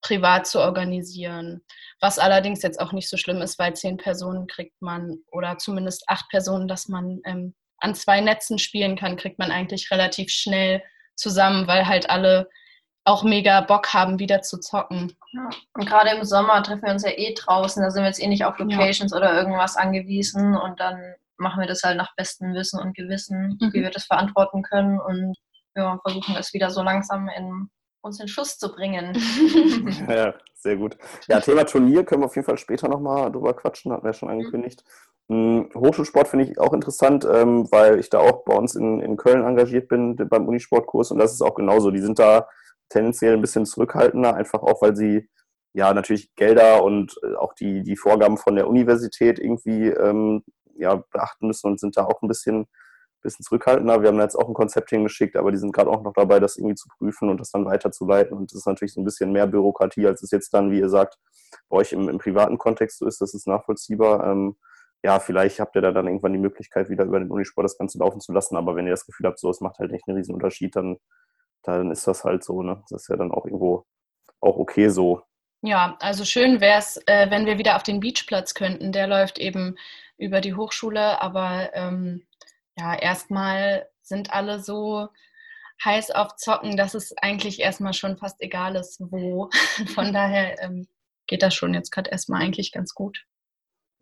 [0.00, 1.62] privat zu organisieren.
[2.00, 6.04] Was allerdings jetzt auch nicht so schlimm ist, weil zehn Personen kriegt man oder zumindest
[6.06, 10.82] acht Personen, dass man ähm, an zwei Netzen spielen kann, kriegt man eigentlich relativ schnell
[11.16, 12.48] zusammen, weil halt alle
[13.04, 15.16] auch mega Bock haben, wieder zu zocken.
[15.32, 15.48] Ja.
[15.74, 18.26] Und gerade im Sommer treffen wir uns ja eh draußen, da sind wir jetzt eh
[18.28, 22.78] nicht auf Locations oder irgendwas angewiesen und dann machen wir das halt nach bestem Wissen
[22.78, 23.72] und Gewissen, Mhm.
[23.72, 25.34] wie wir das verantworten können und
[25.74, 27.70] ja, versuchen es wieder so langsam in
[28.02, 29.16] uns in Schuss zu bringen.
[30.08, 30.96] Ja, sehr gut.
[31.28, 34.14] Ja, Thema Turnier können wir auf jeden Fall später nochmal drüber quatschen, hatten wir ja
[34.14, 34.84] schon angekündigt.
[35.28, 35.70] Mhm.
[35.74, 39.44] Hochschulsport finde ich auch interessant, ähm, weil ich da auch bei uns in, in Köln
[39.44, 41.90] engagiert bin beim Unisportkurs und das ist auch genauso.
[41.90, 42.48] Die sind da
[42.88, 45.28] tendenziell ein bisschen zurückhaltender, einfach auch, weil sie
[45.72, 50.42] ja natürlich Gelder und äh, auch die, die Vorgaben von der Universität irgendwie ähm,
[50.74, 52.66] ja, beachten müssen und sind da auch ein bisschen,
[53.22, 54.02] bisschen zurückhaltender.
[54.02, 56.40] Wir haben da jetzt auch ein Konzept hingeschickt, aber die sind gerade auch noch dabei,
[56.40, 58.36] das irgendwie zu prüfen und das dann weiterzuleiten.
[58.36, 60.88] Und das ist natürlich so ein bisschen mehr Bürokratie, als es jetzt dann, wie ihr
[60.88, 61.18] sagt,
[61.68, 63.20] bei euch im, im privaten Kontext so ist.
[63.20, 64.26] Das ist nachvollziehbar.
[64.26, 64.56] Ähm,
[65.02, 67.98] ja, vielleicht habt ihr da dann irgendwann die Möglichkeit, wieder über den Unisport das Ganze
[67.98, 68.56] laufen zu lassen.
[68.56, 70.98] Aber wenn ihr das Gefühl habt, so, es macht halt nicht einen riesen Unterschied, dann,
[71.62, 72.62] dann ist das halt so.
[72.62, 72.82] Ne?
[72.90, 73.86] Das ist ja dann auch irgendwo
[74.40, 75.22] auch okay so.
[75.62, 78.92] Ja, also schön wäre es, äh, wenn wir wieder auf den Beachplatz könnten.
[78.92, 79.76] Der läuft eben
[80.16, 82.26] über die Hochschule, aber ähm,
[82.80, 85.08] ja, erstmal sind alle so
[85.84, 89.50] heiß auf Zocken, dass es eigentlich erstmal schon fast egal ist, wo.
[89.94, 90.88] Von daher ähm,
[91.26, 93.24] geht das schon jetzt gerade erstmal eigentlich ganz gut.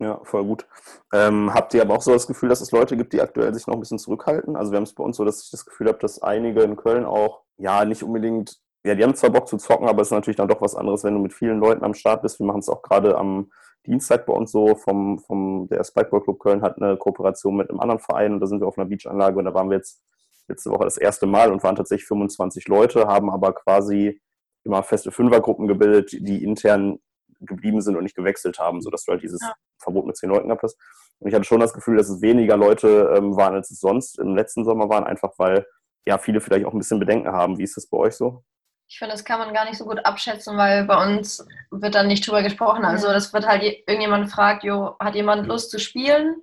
[0.01, 0.65] Ja, voll gut.
[1.13, 3.67] Ähm, habt ihr aber auch so das Gefühl, dass es Leute gibt, die aktuell sich
[3.67, 4.55] noch ein bisschen zurückhalten?
[4.55, 6.77] Also wir haben es bei uns so, dass ich das Gefühl habe, dass einige in
[6.77, 10.13] Köln auch, ja, nicht unbedingt, ja, die haben zwar Bock zu zocken, aber es ist
[10.13, 12.39] natürlich dann doch was anderes, wenn du mit vielen Leuten am Start bist.
[12.39, 13.51] Wir machen es auch gerade am
[13.89, 17.79] Dienstag bei uns so, vom, vom der Spikeball Club Köln hat eine Kooperation mit einem
[17.79, 20.03] anderen Verein und da sind wir auf einer Beachanlage und da waren wir jetzt
[20.47, 24.21] letzte Woche das erste Mal und waren tatsächlich 25 Leute, haben aber quasi
[24.63, 26.99] immer feste Fünfergruppen gebildet, die intern
[27.39, 29.53] geblieben sind und nicht gewechselt haben, sodass du halt dieses ja.
[29.77, 30.77] Verbot mit zehn Leuten gehabt hast.
[31.19, 34.19] Und ich hatte schon das Gefühl, dass es weniger Leute ähm, waren, als es sonst
[34.19, 35.65] im letzten Sommer waren, einfach weil
[36.05, 37.57] ja viele vielleicht auch ein bisschen Bedenken haben.
[37.57, 38.43] Wie ist das bei euch so?
[38.89, 42.07] Ich finde, das kann man gar nicht so gut abschätzen, weil bei uns wird dann
[42.07, 42.85] nicht drüber gesprochen.
[42.85, 46.41] Also das wird halt irgendjemand fragt, jo, hat jemand Lust zu spielen?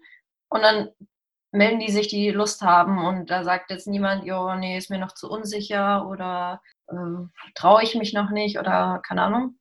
[0.49, 0.91] Und dann
[1.51, 3.05] melden die sich, die Lust haben.
[3.05, 6.95] Und da sagt jetzt niemand, jo, nee, ist mir noch zu unsicher oder äh,
[7.55, 9.59] traue ich mich noch nicht oder keine Ahnung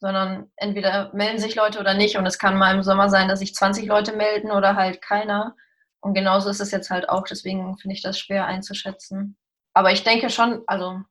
[0.00, 2.16] sondern entweder melden sich Leute oder nicht.
[2.16, 5.54] Und es kann mal im Sommer sein, dass sich 20 Leute melden oder halt keiner.
[6.00, 7.24] Und genauso ist es jetzt halt auch.
[7.28, 9.36] Deswegen finde ich das schwer einzuschätzen.
[9.74, 11.02] Aber ich denke schon, also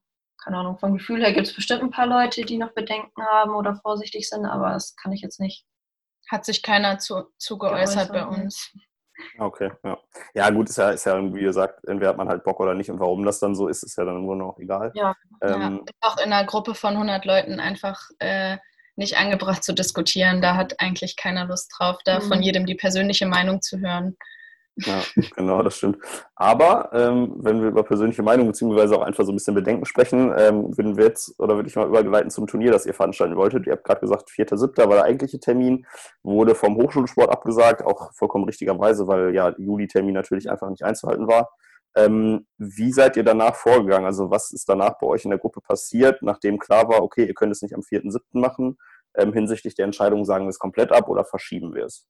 [0.43, 3.53] keine Ahnung, vom Gefühl her gibt es bestimmt ein paar Leute, die noch Bedenken haben
[3.53, 5.65] oder vorsichtig sind, aber das kann ich jetzt nicht.
[6.29, 8.71] Hat sich keiner zu, zu geäußert, geäußert bei uns.
[9.37, 9.97] Okay, ja.
[10.33, 12.89] Ja, gut, ist ja, ist ja, wie gesagt, entweder hat man halt Bock oder nicht
[12.89, 14.91] und warum das dann so ist, ist ja dann im Grunde auch egal.
[14.95, 15.93] Ja, ähm, ja.
[16.01, 18.57] auch in einer Gruppe von 100 Leuten einfach äh,
[18.95, 20.41] nicht angebracht zu diskutieren.
[20.41, 22.23] Da hat eigentlich keiner Lust drauf, da mhm.
[22.23, 24.15] von jedem die persönliche Meinung zu hören.
[24.85, 25.01] Ja,
[25.35, 25.97] genau, das stimmt.
[26.35, 30.33] Aber ähm, wenn wir über persönliche Meinung beziehungsweise auch einfach so ein bisschen Bedenken sprechen,
[30.37, 33.67] ähm, würden wir jetzt oder würde ich mal übergeleiten zum Turnier, das ihr veranstalten wolltet.
[33.67, 34.77] Ihr habt gerade gesagt, 4.7.
[34.87, 35.85] war der eigentliche Termin,
[36.23, 41.49] wurde vom Hochschulsport abgesagt, auch vollkommen richtigerweise, weil ja Juli-Termin natürlich einfach nicht einzuhalten war.
[41.95, 44.05] Ähm, wie seid ihr danach vorgegangen?
[44.05, 47.33] Also was ist danach bei euch in der Gruppe passiert, nachdem klar war, okay, ihr
[47.33, 48.39] könnt es nicht am 4.7.
[48.39, 48.77] machen,
[49.15, 52.05] ähm, hinsichtlich der Entscheidung, sagen wir es komplett ab oder verschieben wir es?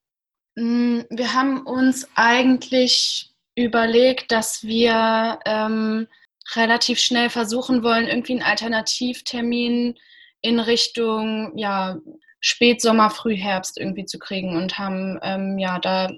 [0.55, 6.07] Mm, wir haben uns eigentlich überlegt, dass wir ähm,
[6.55, 9.97] relativ schnell versuchen wollen, irgendwie einen Alternativtermin
[10.41, 11.97] in Richtung ja,
[12.39, 16.09] Spätsommer, Frühherbst irgendwie zu kriegen und haben ähm, ja da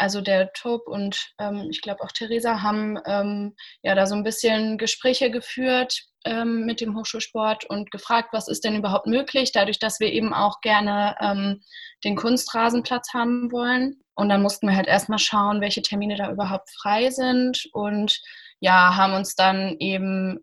[0.00, 4.24] also der Tob und ähm, ich glaube auch Theresa haben ähm, ja da so ein
[4.24, 9.78] bisschen Gespräche geführt ähm, mit dem Hochschulsport und gefragt, was ist denn überhaupt möglich, dadurch,
[9.78, 11.62] dass wir eben auch gerne ähm,
[12.02, 14.00] den Kunstrasenplatz haben wollen.
[14.14, 18.20] Und dann mussten wir halt erstmal schauen, welche Termine da überhaupt frei sind und
[18.60, 20.40] ja, haben uns dann eben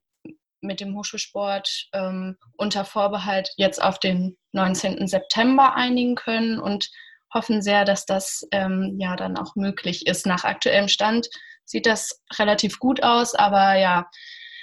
[0.62, 5.08] mit dem Hochschulsport ähm, unter Vorbehalt jetzt auf den 19.
[5.08, 6.90] September einigen können und
[7.34, 10.26] hoffen sehr, dass das ähm, ja dann auch möglich ist.
[10.26, 11.28] Nach aktuellem Stand
[11.66, 14.10] sieht das relativ gut aus, aber ja,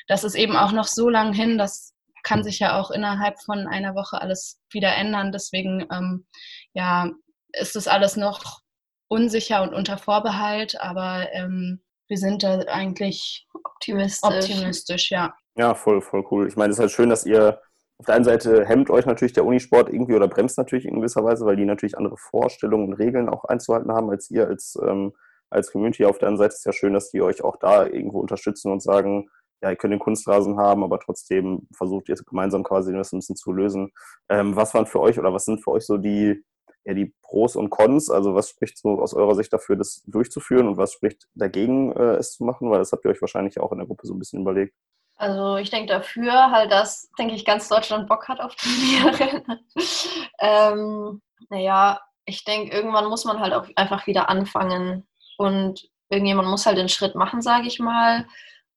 [0.07, 3.67] das ist eben auch noch so lang hin, das kann sich ja auch innerhalb von
[3.67, 5.31] einer Woche alles wieder ändern.
[5.31, 6.27] Deswegen ähm,
[6.73, 7.11] ja,
[7.53, 8.61] ist das alles noch
[9.09, 14.31] unsicher und unter Vorbehalt, aber ähm, wir sind da eigentlich optimistisch.
[14.31, 15.35] optimistisch, ja.
[15.57, 16.49] Ja, voll, voll cool.
[16.49, 17.61] Ich meine, es ist halt schön, dass ihr
[17.99, 21.25] auf der einen Seite hemmt euch natürlich der Unisport irgendwie oder bremst natürlich in gewisser
[21.25, 25.13] Weise, weil die natürlich andere Vorstellungen und Regeln auch einzuhalten haben als ihr als, ähm,
[25.51, 26.05] als Community.
[26.05, 28.73] Auf der anderen Seite ist es ja schön, dass die euch auch da irgendwo unterstützen
[28.73, 29.29] und sagen,
[29.63, 33.37] ja, ihr könnt den Kunstrasen haben, aber trotzdem versucht ihr gemeinsam quasi das ein bisschen
[33.37, 33.93] zu lösen.
[34.29, 36.45] Ähm, was waren für euch oder was sind für euch so die,
[36.85, 38.11] ja, die Pros und Cons?
[38.11, 42.17] Also was spricht so aus eurer Sicht dafür, das durchzuführen und was spricht dagegen, äh,
[42.17, 42.71] es zu machen?
[42.71, 44.75] Weil das habt ihr euch wahrscheinlich auch in der Gruppe so ein bisschen überlegt.
[45.17, 49.43] Also ich denke dafür halt, dass, denke ich, ganz Deutschland Bock hat auf Turniere.
[50.41, 55.07] ähm, naja, ich denke, irgendwann muss man halt auch einfach wieder anfangen
[55.39, 58.27] und irgendjemand muss halt den Schritt machen, sage ich mal.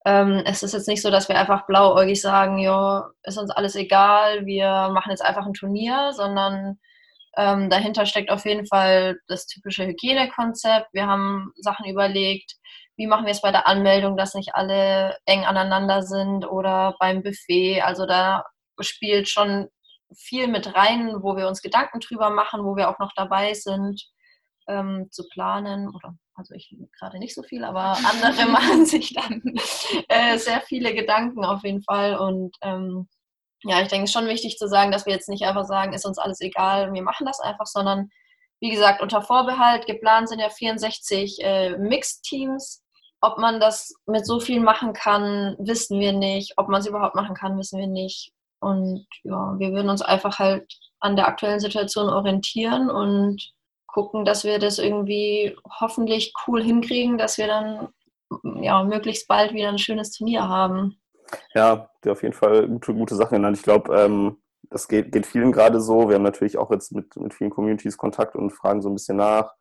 [0.06, 3.76] Ähm, es ist jetzt nicht so, dass wir einfach blauäugig sagen, ja, ist uns alles
[3.76, 6.80] egal, wir machen jetzt einfach ein Turnier, sondern
[7.36, 10.88] ähm, dahinter steckt auf jeden Fall das typische Hygienekonzept.
[10.94, 12.56] Wir haben Sachen überlegt,
[12.98, 17.22] wie machen wir es bei der Anmeldung, dass nicht alle eng aneinander sind oder beim
[17.22, 17.82] Buffet.
[17.82, 18.44] Also da
[18.80, 19.68] spielt schon
[20.16, 24.02] viel mit rein, wo wir uns Gedanken drüber machen, wo wir auch noch dabei sind
[24.68, 25.94] ähm, zu planen.
[25.94, 29.42] Oder also ich gerade nicht so viel, aber andere machen sich dann
[30.08, 32.18] äh, sehr viele Gedanken auf jeden Fall.
[32.18, 33.08] Und ähm,
[33.64, 35.94] ja, ich denke, es ist schon wichtig zu sagen, dass wir jetzt nicht einfach sagen,
[35.94, 38.10] ist uns alles egal, wir machen das einfach, sondern
[38.60, 42.84] wie gesagt, unter Vorbehalt, geplant sind ja 64 äh, Mixed-Teams
[43.22, 46.54] ob man das mit so viel machen kann, wissen wir nicht.
[46.58, 48.32] Ob man es überhaupt machen kann, wissen wir nicht.
[48.60, 53.54] Und ja, wir würden uns einfach halt an der aktuellen Situation orientieren und
[53.88, 57.90] gucken, dass wir das irgendwie hoffentlich cool hinkriegen, dass wir dann
[58.62, 61.00] ja, möglichst bald wieder ein schönes Turnier haben.
[61.54, 63.58] Ja, die auf jeden Fall gute, gute Sachen genannt.
[63.58, 64.38] Ich glaube, ähm,
[64.70, 66.10] das geht, geht vielen gerade so.
[66.10, 69.18] Wir haben natürlich auch jetzt mit, mit vielen Communities Kontakt und fragen so ein bisschen
[69.18, 69.54] nach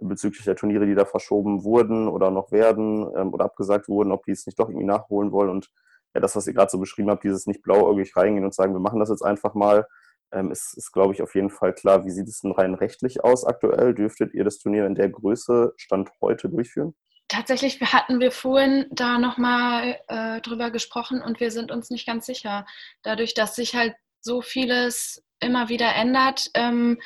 [0.00, 4.24] bezüglich der Turniere, die da verschoben wurden oder noch werden ähm, oder abgesagt wurden, ob
[4.24, 5.50] die es nicht doch irgendwie nachholen wollen.
[5.50, 5.70] Und
[6.14, 8.80] ja, das, was ihr gerade so beschrieben habt, dieses nicht blauäugig reingehen und sagen, wir
[8.80, 9.86] machen das jetzt einfach mal,
[10.32, 12.04] ähm, ist, ist glaube ich, auf jeden Fall klar.
[12.04, 13.94] Wie sieht es denn rein rechtlich aus aktuell?
[13.94, 16.94] Dürftet ihr das Turnier in der Größe Stand heute durchführen?
[17.28, 22.26] Tatsächlich hatten wir vorhin da nochmal äh, drüber gesprochen und wir sind uns nicht ganz
[22.26, 22.66] sicher.
[23.02, 27.00] Dadurch, dass sich halt so vieles immer wieder ändert, ähm,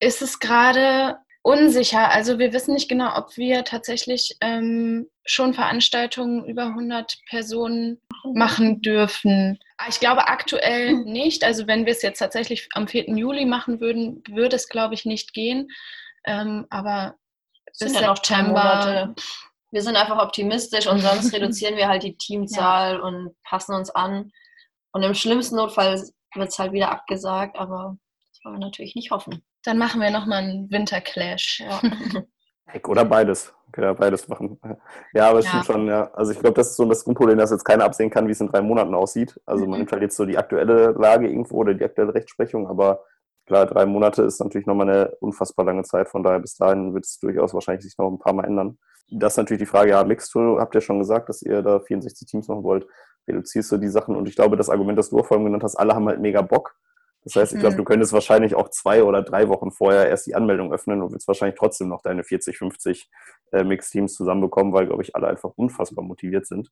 [0.00, 2.10] ist es gerade unsicher.
[2.10, 8.00] Also wir wissen nicht genau, ob wir tatsächlich ähm, schon Veranstaltungen über 100 Personen
[8.34, 9.58] machen dürfen.
[9.88, 11.44] Ich glaube aktuell nicht.
[11.44, 13.08] Also wenn wir es jetzt tatsächlich am 4.
[13.16, 15.68] Juli machen würden, würde es, glaube ich, nicht gehen.
[16.26, 17.16] Ähm, aber
[17.66, 19.14] bis sind ja September.
[19.72, 23.00] Wir sind einfach optimistisch und sonst reduzieren wir halt die Teamzahl ja.
[23.00, 24.32] und passen uns an.
[24.92, 26.02] Und im schlimmsten Notfall
[26.34, 27.96] wird es halt wieder abgesagt, aber
[28.28, 29.44] das wollen wir natürlich nicht hoffen.
[29.64, 31.60] Dann machen wir nochmal einen Winterclash.
[31.60, 31.80] Ja.
[32.88, 33.52] Oder beides.
[33.76, 34.60] Ja, beides machen.
[35.12, 35.50] Ja, aber es ja.
[35.50, 36.10] stimmt schon, ja.
[36.12, 38.40] Also ich glaube, das ist so das Grundproblem, dass jetzt keiner absehen kann, wie es
[38.40, 39.40] in drei Monaten aussieht.
[39.46, 43.04] Also man nimmt halt jetzt so die aktuelle Lage irgendwo oder die aktuelle Rechtsprechung, aber
[43.50, 47.04] Klar, drei Monate ist natürlich nochmal eine unfassbar lange Zeit, von daher bis dahin wird
[47.04, 48.78] es durchaus wahrscheinlich sich noch ein paar Mal ändern.
[49.10, 52.28] Das ist natürlich die Frage, ja, Mixed habt ihr schon gesagt, dass ihr da 64
[52.28, 52.86] Teams machen wollt.
[53.26, 54.14] Reduzierst du die Sachen?
[54.14, 56.76] Und ich glaube, das Argument, das du vorhin genannt hast, alle haben halt mega Bock.
[57.24, 57.78] Das heißt, ich glaube, mhm.
[57.78, 61.28] du könntest wahrscheinlich auch zwei oder drei Wochen vorher erst die Anmeldung öffnen und willst
[61.28, 63.10] wahrscheinlich trotzdem noch deine 40, 50
[63.52, 66.70] äh, Mixed-Teams zusammenbekommen, weil, glaube ich, alle einfach unfassbar motiviert sind.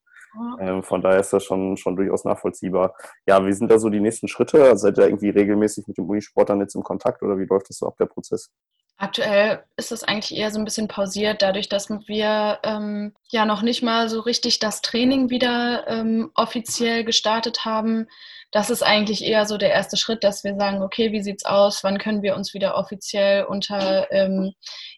[0.61, 2.95] Ähm, von daher ist das schon, schon durchaus nachvollziehbar.
[3.27, 4.77] Ja, wie sind da so die nächsten Schritte?
[4.77, 7.79] Seid ihr irgendwie regelmäßig mit dem Unisport dann jetzt im Kontakt oder wie läuft das
[7.79, 8.51] so ab, der Prozess?
[8.99, 13.63] Aktuell ist das eigentlich eher so ein bisschen pausiert, dadurch, dass wir ähm, ja noch
[13.63, 18.09] nicht mal so richtig das Training wieder ähm, offiziell gestartet haben
[18.51, 21.85] das ist eigentlich eher so der erste Schritt, dass wir sagen, okay, wie sieht's aus?
[21.85, 24.55] Wann können wir uns wieder offiziell unter ähm,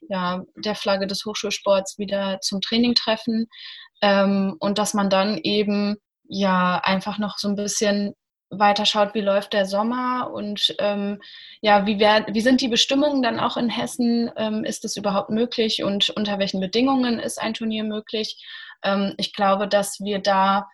[0.08, 3.48] ja, der Flagge des Hochschulsports wieder zum Training treffen?
[4.02, 5.96] Ähm, und dass man dann eben
[6.28, 8.14] ja einfach noch so ein bisschen
[8.50, 11.22] weiter schaut, wie läuft der Sommer und ähm,
[11.60, 14.30] ja, wie, wär, wie sind die Bestimmungen dann auch in Hessen?
[14.36, 18.44] Ähm, ist es überhaupt möglich und unter welchen Bedingungen ist ein Turnier möglich?
[18.82, 20.68] Ähm, ich glaube, dass wir da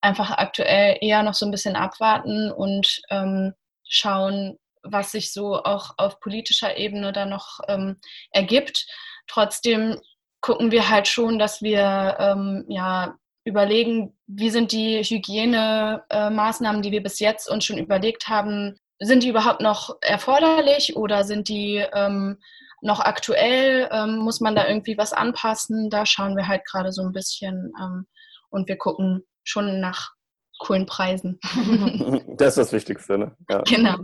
[0.00, 3.54] einfach aktuell eher noch so ein bisschen abwarten und ähm,
[3.88, 7.96] schauen, was sich so auch auf politischer Ebene da noch ähm,
[8.30, 8.86] ergibt.
[9.26, 10.00] Trotzdem
[10.40, 17.02] gucken wir halt schon, dass wir ähm, ja überlegen, wie sind die Hygienemaßnahmen, die wir
[17.02, 22.38] bis jetzt uns schon überlegt haben, sind die überhaupt noch erforderlich oder sind die ähm,
[22.80, 23.88] noch aktuell?
[23.92, 25.90] Ähm, muss man da irgendwie was anpassen?
[25.90, 28.06] Da schauen wir halt gerade so ein bisschen ähm,
[28.50, 30.12] und wir gucken, schon nach
[30.58, 31.38] coolen Preisen.
[32.36, 33.36] das ist das Wichtigste, ne?
[33.48, 33.98] Ja, genau.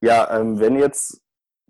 [0.00, 1.22] Ja, ähm, wenn jetzt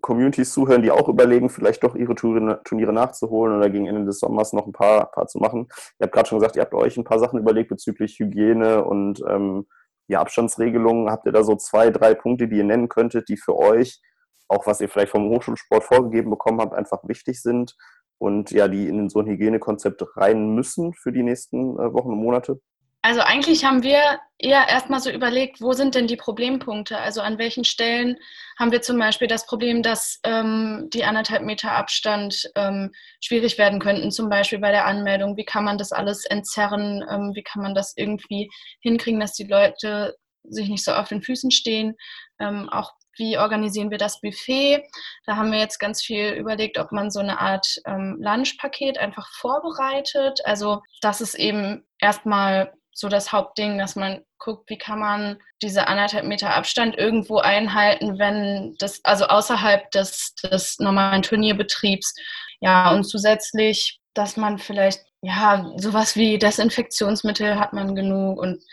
[0.07, 4.53] Communities zuhören, die auch überlegen, vielleicht doch ihre Turniere nachzuholen oder gegen Ende des Sommers
[4.53, 5.67] noch ein paar, paar zu machen.
[5.99, 9.21] Ihr habt gerade schon gesagt, ihr habt euch ein paar Sachen überlegt bezüglich Hygiene und
[9.27, 9.67] ähm,
[10.07, 11.11] ja, Abstandsregelungen.
[11.11, 13.99] Habt ihr da so zwei, drei Punkte, die ihr nennen könntet, die für euch,
[14.47, 17.75] auch was ihr vielleicht vom Hochschulsport vorgegeben bekommen habt, einfach wichtig sind
[18.17, 22.23] und ja, die in so ein Hygienekonzept rein müssen für die nächsten äh, Wochen und
[22.23, 22.61] Monate?
[23.07, 26.97] Also eigentlich haben wir eher erstmal so überlegt, wo sind denn die Problempunkte?
[26.97, 28.17] Also an welchen Stellen
[28.59, 32.91] haben wir zum Beispiel das Problem, dass ähm, die anderthalb Meter Abstand ähm,
[33.23, 35.37] schwierig werden könnten, zum Beispiel bei der Anmeldung.
[35.37, 37.01] Wie kann man das alles entzerren?
[37.09, 38.49] Ähm, wie kann man das irgendwie
[38.81, 41.95] hinkriegen, dass die Leute sich nicht so auf den Füßen stehen?
[42.41, 44.83] Ähm, auch wie organisieren wir das Buffet.
[45.25, 49.29] Da haben wir jetzt ganz viel überlegt, ob man so eine Art ähm, Lunchpaket einfach
[49.31, 50.41] vorbereitet.
[50.43, 55.87] Also das ist eben erstmal so das Hauptding, dass man guckt, wie kann man diese
[55.87, 62.15] anderthalb Meter Abstand irgendwo einhalten, wenn das, also außerhalb des, des normalen Turnierbetriebs.
[62.59, 68.63] Ja, und zusätzlich, dass man vielleicht, ja, sowas wie Desinfektionsmittel hat man genug und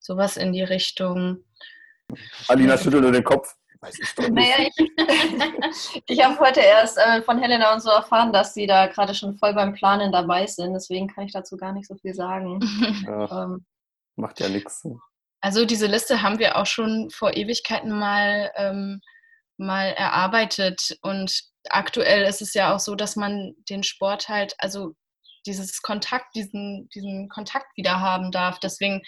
[0.00, 1.44] sowas in die Richtung.
[2.48, 3.54] Alina schüttelt nur den Kopf.
[3.80, 4.32] Weiß ich doch nicht.
[4.32, 8.86] Naja, ich, ich habe heute erst äh, von Helena und so erfahren, dass sie da
[8.86, 10.72] gerade schon voll beim Planen dabei sind.
[10.72, 12.60] Deswegen kann ich dazu gar nicht so viel sagen.
[13.06, 13.64] Ja, ähm,
[14.16, 14.86] macht ja nichts.
[15.40, 19.00] Also diese Liste haben wir auch schon vor Ewigkeiten mal, ähm,
[19.58, 20.98] mal erarbeitet.
[21.02, 24.94] Und aktuell ist es ja auch so, dass man den Sport halt, also
[25.46, 28.58] dieses Kontakt, diesen, diesen Kontakt wieder haben darf.
[28.58, 29.02] Deswegen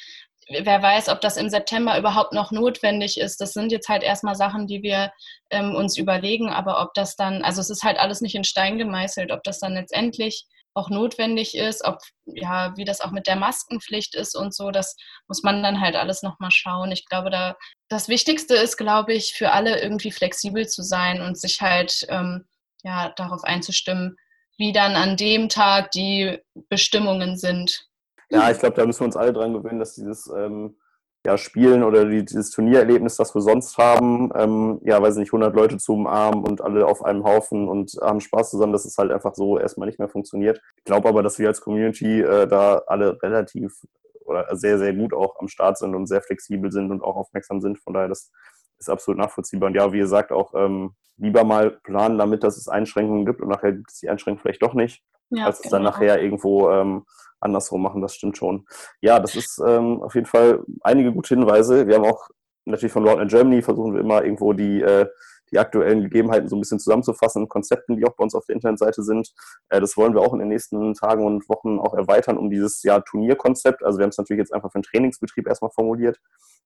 [0.48, 3.40] wer weiß, ob das im September überhaupt noch notwendig ist.
[3.40, 5.12] Das sind jetzt halt erstmal Sachen, die wir
[5.50, 8.78] ähm, uns überlegen, aber ob das dann, also es ist halt alles nicht in Stein
[8.78, 13.37] gemeißelt, ob das dann letztendlich auch notwendig ist, ob ja, wie das auch mit der
[13.37, 16.92] Maskenpflicht ist und so, das muss man dann halt alles nochmal schauen.
[16.92, 17.56] Ich glaube, da
[17.88, 22.46] das Wichtigste ist, glaube ich, für alle irgendwie flexibel zu sein und sich halt ähm,
[22.84, 24.16] ja darauf einzustimmen,
[24.56, 27.88] wie dann an dem Tag die Bestimmungen sind.
[28.30, 30.76] Ja, ich glaube, da müssen wir uns alle dran gewöhnen, dass dieses ähm,
[31.24, 35.54] ja, Spielen oder die, dieses Turniererlebnis, das wir sonst haben, ähm, ja, weiß nicht, 100
[35.54, 39.10] Leute zu umarmen und alle auf einem Haufen und haben Spaß zusammen, dass es halt
[39.10, 40.60] einfach so erstmal nicht mehr funktioniert.
[40.76, 43.82] Ich glaube aber, dass wir als Community äh, da alle relativ
[44.24, 47.60] oder sehr, sehr gut auch am Start sind und sehr flexibel sind und auch aufmerksam
[47.60, 47.78] sind.
[47.78, 48.30] Von daher, das
[48.78, 49.68] ist absolut nachvollziehbar.
[49.68, 53.40] Und ja, wie ihr sagt, auch ähm, lieber mal planen damit, dass es Einschränkungen gibt
[53.40, 55.90] und nachher gibt es die Einschränkungen vielleicht doch nicht, ja, als es dann genau.
[55.90, 57.04] nachher irgendwo ähm,
[57.40, 58.66] andersrum machen, das stimmt schon.
[59.00, 61.86] Ja, das ist ähm, auf jeden Fall einige gute Hinweise.
[61.86, 62.28] Wir haben auch
[62.64, 65.06] natürlich von Roundnet Germany versuchen wir immer irgendwo die, äh,
[65.50, 69.02] die aktuellen Gegebenheiten so ein bisschen zusammenzufassen, Konzepten, die auch bei uns auf der Internetseite
[69.02, 69.32] sind.
[69.70, 72.82] Äh, das wollen wir auch in den nächsten Tagen und Wochen auch erweitern um dieses
[72.82, 73.82] ja, Turnierkonzept.
[73.82, 76.18] Also wir haben es natürlich jetzt einfach für den Trainingsbetrieb erstmal formuliert.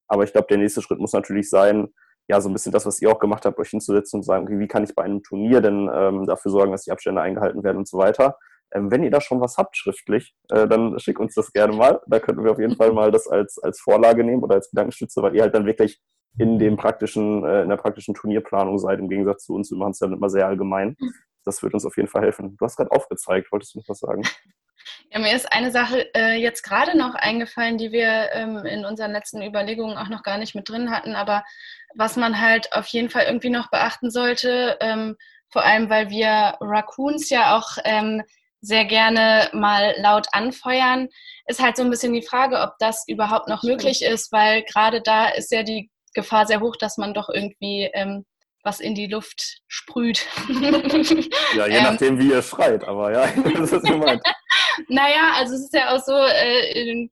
[0.09, 1.89] Aber ich glaube, der nächste Schritt muss natürlich sein,
[2.29, 4.59] ja, so ein bisschen das, was ihr auch gemacht habt, euch hinzusetzen und sagen, okay,
[4.59, 7.79] wie kann ich bei einem Turnier denn ähm, dafür sorgen, dass die Abstände eingehalten werden
[7.79, 8.39] und so weiter.
[8.75, 12.01] Ähm, wenn ihr da schon was habt schriftlich, äh, dann schickt uns das gerne mal.
[12.07, 15.23] Da könnten wir auf jeden Fall mal das als, als Vorlage nehmen oder als Gedankenstütze,
[15.23, 16.01] weil ihr halt dann wirklich
[16.39, 19.71] in dem praktischen, äh, in der praktischen Turnierplanung seid, im Gegensatz zu uns.
[19.71, 20.97] Wir machen es dann immer sehr allgemein.
[21.45, 22.57] Das wird uns auf jeden Fall helfen.
[22.57, 24.23] Du hast gerade aufgezeigt, wolltest du noch was sagen?
[25.11, 29.13] Ja, mir ist eine Sache äh, jetzt gerade noch eingefallen, die wir ähm, in unseren
[29.13, 31.45] letzten Überlegungen auch noch gar nicht mit drin hatten, aber
[31.95, 35.17] was man halt auf jeden Fall irgendwie noch beachten sollte, ähm,
[35.51, 38.23] vor allem weil wir Raccoons ja auch ähm,
[38.63, 41.09] sehr gerne mal laut anfeuern,
[41.47, 45.03] ist halt so ein bisschen die Frage, ob das überhaupt noch möglich ist, weil gerade
[45.03, 48.25] da ist ja die Gefahr sehr hoch, dass man doch irgendwie ähm,
[48.63, 50.27] was in die Luft sprüht.
[51.57, 54.23] ja, je ähm, nachdem, wie ihr schreit, aber ja, das ist gemeint.
[54.89, 57.09] naja, also es ist ja auch so, äh,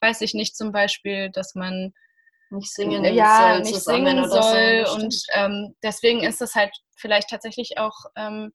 [0.00, 1.92] weiß ich nicht, zum Beispiel, dass man
[2.50, 4.86] nicht singen ja, soll, nicht singen soll.
[4.86, 8.52] So, und ähm, deswegen ist das halt vielleicht tatsächlich auch, ähm,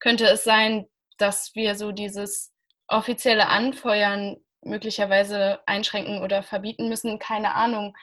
[0.00, 2.52] könnte es sein, dass wir so dieses
[2.88, 7.18] offizielle Anfeuern möglicherweise einschränken oder verbieten müssen.
[7.18, 7.96] Keine Ahnung,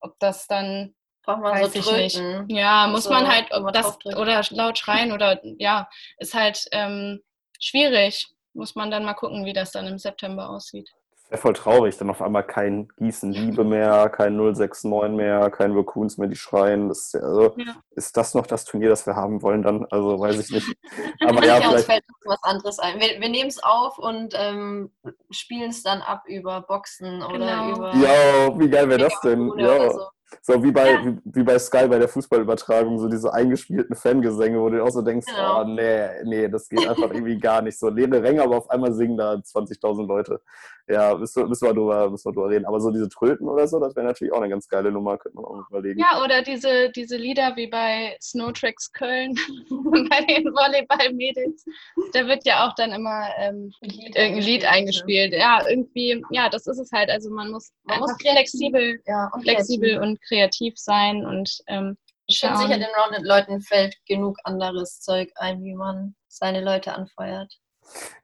[0.00, 0.94] ob das dann
[1.26, 2.22] Braucht man Weiß so ich nicht.
[2.46, 7.20] Ja, muss so man halt das oder laut schreien oder ja, ist halt ähm,
[7.58, 8.28] schwierig.
[8.54, 10.88] Muss man dann mal gucken, wie das dann im September aussieht.
[11.28, 16.18] Wäre voll traurig, dann auf einmal kein Gießen Liebe mehr, kein 069 mehr, kein Raccoons
[16.18, 16.88] mehr, die schreien.
[16.88, 17.74] Das ist, also, ja.
[17.96, 19.62] ist das noch das Turnier, das wir haben wollen?
[19.62, 20.76] Dann, also weiß ich nicht.
[21.20, 21.86] Aber ja, ja vielleicht...
[21.86, 23.00] fällt was anderes ein.
[23.00, 24.92] Wir, wir nehmen es auf und ähm,
[25.30, 27.76] spielen es dann ab über Boxen oder genau.
[27.76, 27.94] über.
[27.96, 29.52] Ja, wie geil wäre das denn?
[29.58, 29.90] Ja.
[29.90, 30.00] So.
[30.42, 31.04] So wie bei, ja.
[31.04, 35.02] wie, wie, bei Sky bei der Fußballübertragung, so diese eingespielten Fangesänge, wo du auch so
[35.02, 35.60] denkst, genau.
[35.60, 37.78] oh nee, nee, das geht einfach irgendwie gar nicht.
[37.78, 40.40] So leere Ränge, aber auf einmal singen da 20.000 Leute.
[40.88, 42.64] Ja, müssen wir, müssen, wir drüber, müssen wir drüber reden.
[42.64, 45.36] Aber so diese Tröten oder so, das wäre natürlich auch eine ganz geile Nummer, könnte
[45.36, 45.98] man auch überlegen.
[45.98, 49.34] Ja, oder diese, diese Lieder wie bei Snowtracks Köln,
[50.10, 51.64] bei den Volleyball-Mädels.
[52.12, 55.32] Da wird ja auch dann immer ähm, irgendein Lied eingespielt.
[55.32, 57.10] Ja, irgendwie, ja, das ist es halt.
[57.10, 61.96] Also man muss, man muss flexibel, ja, und flexibel und kreativ sein und ähm,
[62.28, 67.56] ich bin sicher, den Rounded-Leuten fällt genug anderes Zeug ein, wie man seine Leute anfeuert.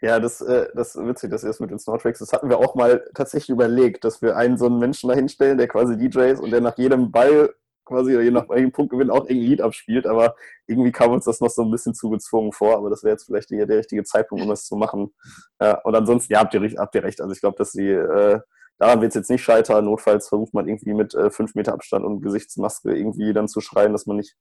[0.01, 2.59] Ja, das, äh, das ist witzig, dass ihr das mit den Snortracks, das hatten wir
[2.59, 6.33] auch mal tatsächlich überlegt, dass wir einen so einen Menschen da hinstellen, der quasi DJ
[6.33, 9.61] ist und der nach jedem Ball quasi oder je nach welchem Punktgewinn auch irgendein Lied
[9.61, 10.35] abspielt, aber
[10.66, 13.25] irgendwie kam uns das noch so ein bisschen zu gezwungen vor, aber das wäre jetzt
[13.25, 15.12] vielleicht der, der richtige Zeitpunkt, um das zu machen.
[15.61, 18.40] Ja, und ansonsten, ja, habt ihr, habt ihr recht, also ich glaube, dass die äh,
[18.83, 19.85] Daran wird es jetzt nicht scheitern.
[19.85, 23.92] Notfalls versucht man irgendwie mit äh, fünf Meter Abstand und Gesichtsmaske irgendwie dann zu schreien,
[23.92, 24.35] dass man nicht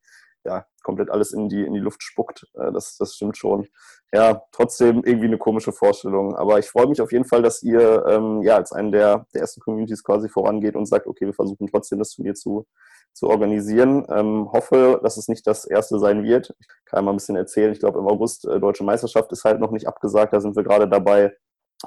[0.46, 2.48] ja, komplett alles in die, in die Luft spuckt.
[2.56, 3.68] Äh, das, das stimmt schon.
[4.14, 6.36] Ja, trotzdem irgendwie eine komische Vorstellung.
[6.36, 9.42] Aber ich freue mich auf jeden Fall, dass ihr ähm, ja als einen der, der
[9.42, 12.66] ersten Communities quasi vorangeht und sagt, okay, wir versuchen trotzdem das Turnier zu,
[13.14, 14.06] zu organisieren.
[14.10, 16.54] Ähm, hoffe, dass es nicht das erste sein wird.
[16.60, 17.72] Ich kann mal ein bisschen erzählen.
[17.72, 20.34] Ich glaube, im August äh, Deutsche Meisterschaft ist halt noch nicht abgesagt.
[20.34, 21.34] Da sind wir gerade dabei,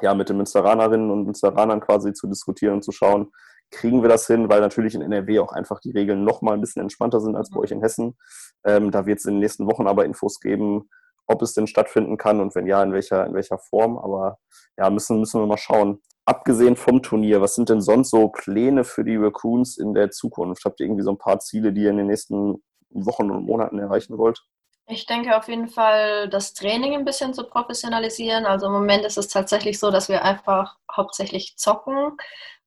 [0.01, 3.31] ja, mit den Münsteranerinnen und Münsteranern quasi zu diskutieren und zu schauen,
[3.71, 6.61] kriegen wir das hin, weil natürlich in NRW auch einfach die Regeln noch mal ein
[6.61, 8.17] bisschen entspannter sind als bei euch in Hessen.
[8.65, 10.89] Ähm, da wird es in den nächsten Wochen aber Infos geben,
[11.27, 13.99] ob es denn stattfinden kann und wenn ja, in welcher, in welcher Form.
[13.99, 14.39] Aber
[14.77, 16.01] ja, müssen, müssen wir mal schauen.
[16.27, 20.65] Abgesehen vom Turnier, was sind denn sonst so Pläne für die Raccoons in der Zukunft?
[20.65, 23.79] Habt ihr irgendwie so ein paar Ziele, die ihr in den nächsten Wochen und Monaten
[23.79, 24.43] erreichen wollt?
[24.87, 28.45] Ich denke auf jeden Fall, das Training ein bisschen zu professionalisieren.
[28.45, 32.17] Also im Moment ist es tatsächlich so, dass wir einfach hauptsächlich zocken.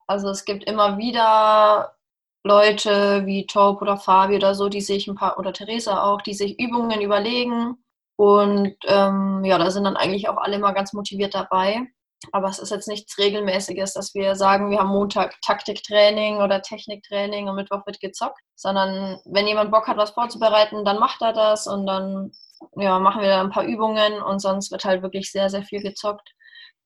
[0.08, 1.96] Also es gibt immer wieder
[2.44, 6.34] Leute wie Taub oder Fabi oder so, die sich ein paar, oder Theresa auch, die
[6.34, 7.78] sich Übungen überlegen
[8.18, 11.88] Und ähm, ja, da sind dann eigentlich auch alle mal ganz motiviert dabei.
[12.32, 17.50] Aber es ist jetzt nichts Regelmäßiges, dass wir sagen, wir haben Montag Taktiktraining oder Techniktraining
[17.50, 21.68] und Mittwoch wird gezockt, sondern wenn jemand Bock hat, was vorzubereiten, dann macht er das
[21.68, 22.32] und dann
[22.76, 26.34] ja, machen wir ein paar Übungen und sonst wird halt wirklich sehr, sehr viel gezockt.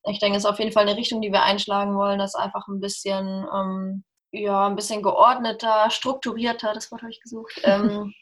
[0.06, 2.68] Ich denke, es ist auf jeden Fall eine Richtung, die wir einschlagen wollen, das einfach
[2.68, 8.14] ein bisschen, ähm, ja, ein bisschen geordneter, strukturierter, das Wort habe ich gesucht, ähm,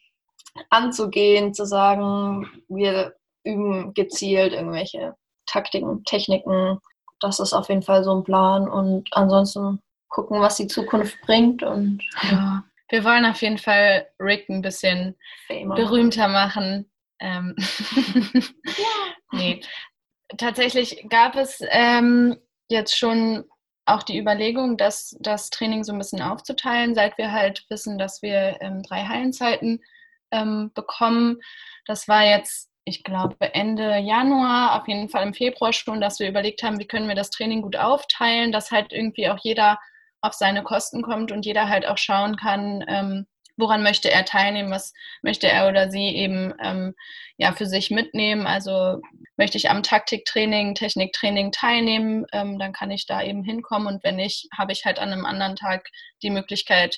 [0.69, 5.15] anzugehen, zu sagen, wir üben gezielt irgendwelche
[5.45, 6.79] Taktiken, Techniken.
[7.21, 11.63] Das ist auf jeden Fall so ein Plan und ansonsten gucken, was die Zukunft bringt
[11.63, 12.63] und ja.
[12.89, 15.15] Wir wollen auf jeden Fall Rick ein bisschen
[15.47, 15.75] Famer.
[15.75, 16.89] berühmter machen.
[17.19, 17.55] Ähm
[18.65, 18.83] ja.
[19.31, 19.61] nee.
[20.37, 22.37] Tatsächlich gab es ähm,
[22.69, 23.45] jetzt schon
[23.85, 28.21] auch die Überlegung, dass das Training so ein bisschen aufzuteilen, seit wir halt wissen, dass
[28.21, 29.81] wir ähm, drei Hallenzeiten
[30.31, 31.39] ähm, bekommen.
[31.85, 36.29] Das war jetzt, ich glaube, Ende Januar, auf jeden Fall im Februar schon, dass wir
[36.29, 39.79] überlegt haben, wie können wir das Training gut aufteilen, dass halt irgendwie auch jeder
[40.21, 43.25] auf seine Kosten kommt und jeder halt auch schauen kann, ähm,
[43.59, 46.95] woran möchte er teilnehmen, was möchte er oder sie eben ähm,
[47.37, 48.47] ja, für sich mitnehmen.
[48.47, 49.01] Also
[49.37, 54.17] möchte ich am Taktiktraining, Techniktraining teilnehmen, ähm, dann kann ich da eben hinkommen und wenn
[54.17, 55.89] nicht, habe ich halt an einem anderen Tag
[56.21, 56.97] die Möglichkeit,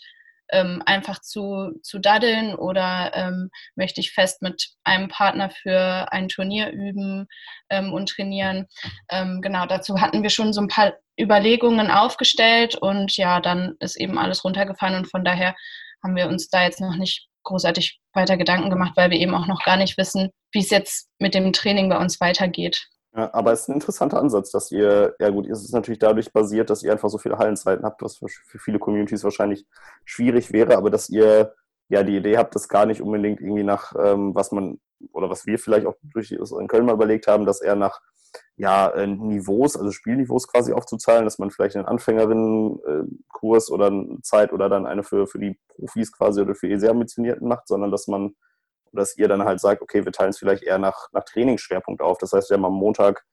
[0.52, 6.28] ähm, einfach zu, zu daddeln oder ähm, möchte ich fest mit einem Partner für ein
[6.28, 7.28] Turnier üben
[7.70, 8.68] ähm, und trainieren.
[9.10, 13.96] Ähm, genau, dazu hatten wir schon so ein paar Überlegungen aufgestellt und ja, dann ist
[13.96, 15.56] eben alles runtergefallen und von daher
[16.04, 19.48] haben wir uns da jetzt noch nicht großartig weiter Gedanken gemacht, weil wir eben auch
[19.48, 22.88] noch gar nicht wissen, wie es jetzt mit dem Training bei uns weitergeht.
[23.16, 26.32] Ja, aber es ist ein interessanter Ansatz, dass ihr, ja gut, es ist natürlich dadurch
[26.32, 29.66] basiert, dass ihr einfach so viele Hallenzeiten habt, was für, viele Communities wahrscheinlich
[30.06, 31.54] schwierig wäre, aber dass ihr
[31.90, 34.80] ja die Idee habt, das gar nicht unbedingt irgendwie nach, ähm, was man,
[35.12, 38.00] oder was wir vielleicht auch durch in Köln mal überlegt haben, dass eher nach
[38.56, 44.54] ja, äh, Niveaus, also Spielniveaus quasi aufzuzahlen, dass man vielleicht einen Anfängerinnenkurs oder eine Zeit
[44.54, 47.92] oder dann eine für, für die Profis quasi oder für die sehr ambitionierten macht, sondern
[47.92, 48.36] dass man
[48.94, 52.18] dass ihr dann halt sagt, okay, wir teilen es vielleicht eher nach, nach Trainingsschwerpunkt auf.
[52.18, 53.24] Das heißt, wir haben am Montag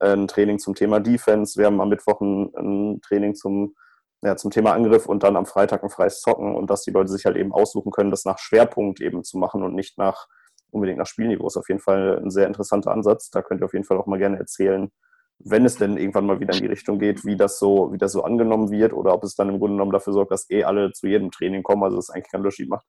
[0.00, 3.74] äh, ein Training zum Thema Defense, wir haben am Mittwoch ein, ein Training zum,
[4.22, 7.10] ja, zum Thema Angriff und dann am Freitag ein freies Zocken und dass die Leute
[7.10, 10.26] sich halt eben aussuchen können, das nach Schwerpunkt eben zu machen und nicht nach
[10.74, 11.46] unbedingt nach Spielniveau.
[11.46, 13.30] Ist auf jeden Fall ein sehr interessanter Ansatz.
[13.30, 14.90] Da könnt ihr auf jeden Fall auch mal gerne erzählen,
[15.38, 18.12] wenn es denn irgendwann mal wieder in die Richtung geht, wie das so, wie das
[18.12, 20.92] so angenommen wird oder ob es dann im Grunde genommen dafür sorgt, dass eh alle
[20.92, 22.86] zu jedem Training kommen, also es eigentlich keinen Unterschied macht.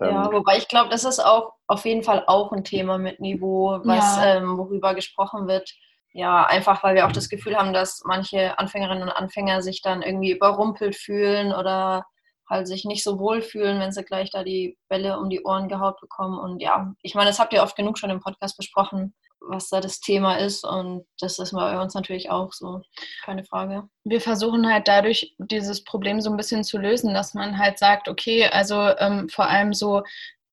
[0.00, 3.20] Ja, ähm, wobei ich glaube, das ist auch auf jeden Fall auch ein Thema mit
[3.20, 4.36] Niveau, was ja.
[4.36, 5.70] ähm, worüber gesprochen wird.
[6.12, 10.02] Ja, einfach weil wir auch das Gefühl haben, dass manche Anfängerinnen und Anfänger sich dann
[10.02, 12.04] irgendwie überrumpelt fühlen oder
[12.50, 15.68] halt sich nicht so wohl fühlen, wenn sie gleich da die Bälle um die Ohren
[15.68, 16.38] gehaut bekommen.
[16.38, 19.80] Und ja, ich meine, das habt ihr oft genug schon im Podcast besprochen was da
[19.80, 20.64] das Thema ist.
[20.64, 22.82] Und das ist bei uns natürlich auch so,
[23.24, 23.88] keine Frage.
[24.04, 28.08] Wir versuchen halt dadurch dieses Problem so ein bisschen zu lösen, dass man halt sagt,
[28.08, 30.02] okay, also ähm, vor allem so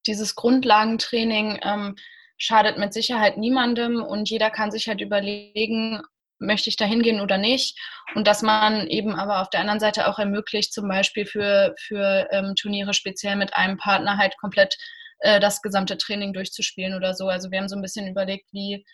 [0.05, 1.95] dieses Grundlagentraining ähm,
[2.37, 6.01] schadet mit Sicherheit niemandem und jeder kann sich halt überlegen,
[6.39, 7.77] möchte ich da hingehen oder nicht.
[8.15, 12.27] Und dass man eben aber auf der anderen Seite auch ermöglicht, zum Beispiel für, für
[12.31, 14.75] ähm, Turniere speziell mit einem Partner halt komplett
[15.19, 17.27] äh, das gesamte Training durchzuspielen oder so.
[17.27, 18.85] Also wir haben so ein bisschen überlegt, wie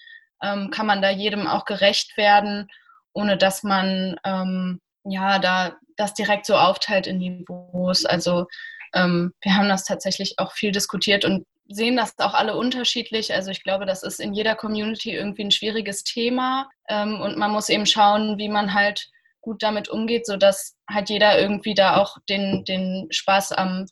[0.41, 2.68] ähm, kann man da jedem auch gerecht werden,
[3.14, 8.06] ohne dass man ähm, ja da das direkt so aufteilt in Niveaus.
[8.06, 8.48] Also
[8.94, 13.34] ähm, wir haben das tatsächlich auch viel diskutiert und sehen das auch alle unterschiedlich.
[13.34, 17.51] Also ich glaube, das ist in jeder Community irgendwie ein schwieriges Thema ähm, und man
[17.51, 19.09] muss eben schauen, wie man halt
[19.41, 23.86] gut damit umgeht, sodass halt jeder irgendwie da auch den, den Spaß am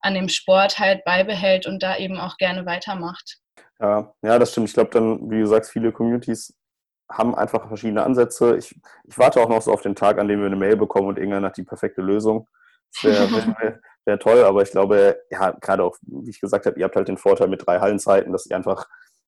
[0.00, 3.38] an dem Sport halt beibehält und da eben auch gerne weitermacht.
[3.80, 4.68] Ja, ja, das stimmt.
[4.68, 6.54] Ich glaube dann, wie du sagst, viele Communities
[7.10, 8.56] haben einfach verschiedene Ansätze.
[8.56, 8.74] Ich,
[9.04, 11.18] ich warte auch noch so auf den Tag, an dem wir eine Mail bekommen und
[11.18, 12.48] irgendwann hat die perfekte Lösung.
[12.94, 13.30] Das wäre
[13.60, 16.96] wär, wär toll, aber ich glaube, ja, gerade auch, wie ich gesagt habe, ihr habt
[16.96, 18.86] halt den Vorteil mit drei Hallenzeiten, dass ihr einfach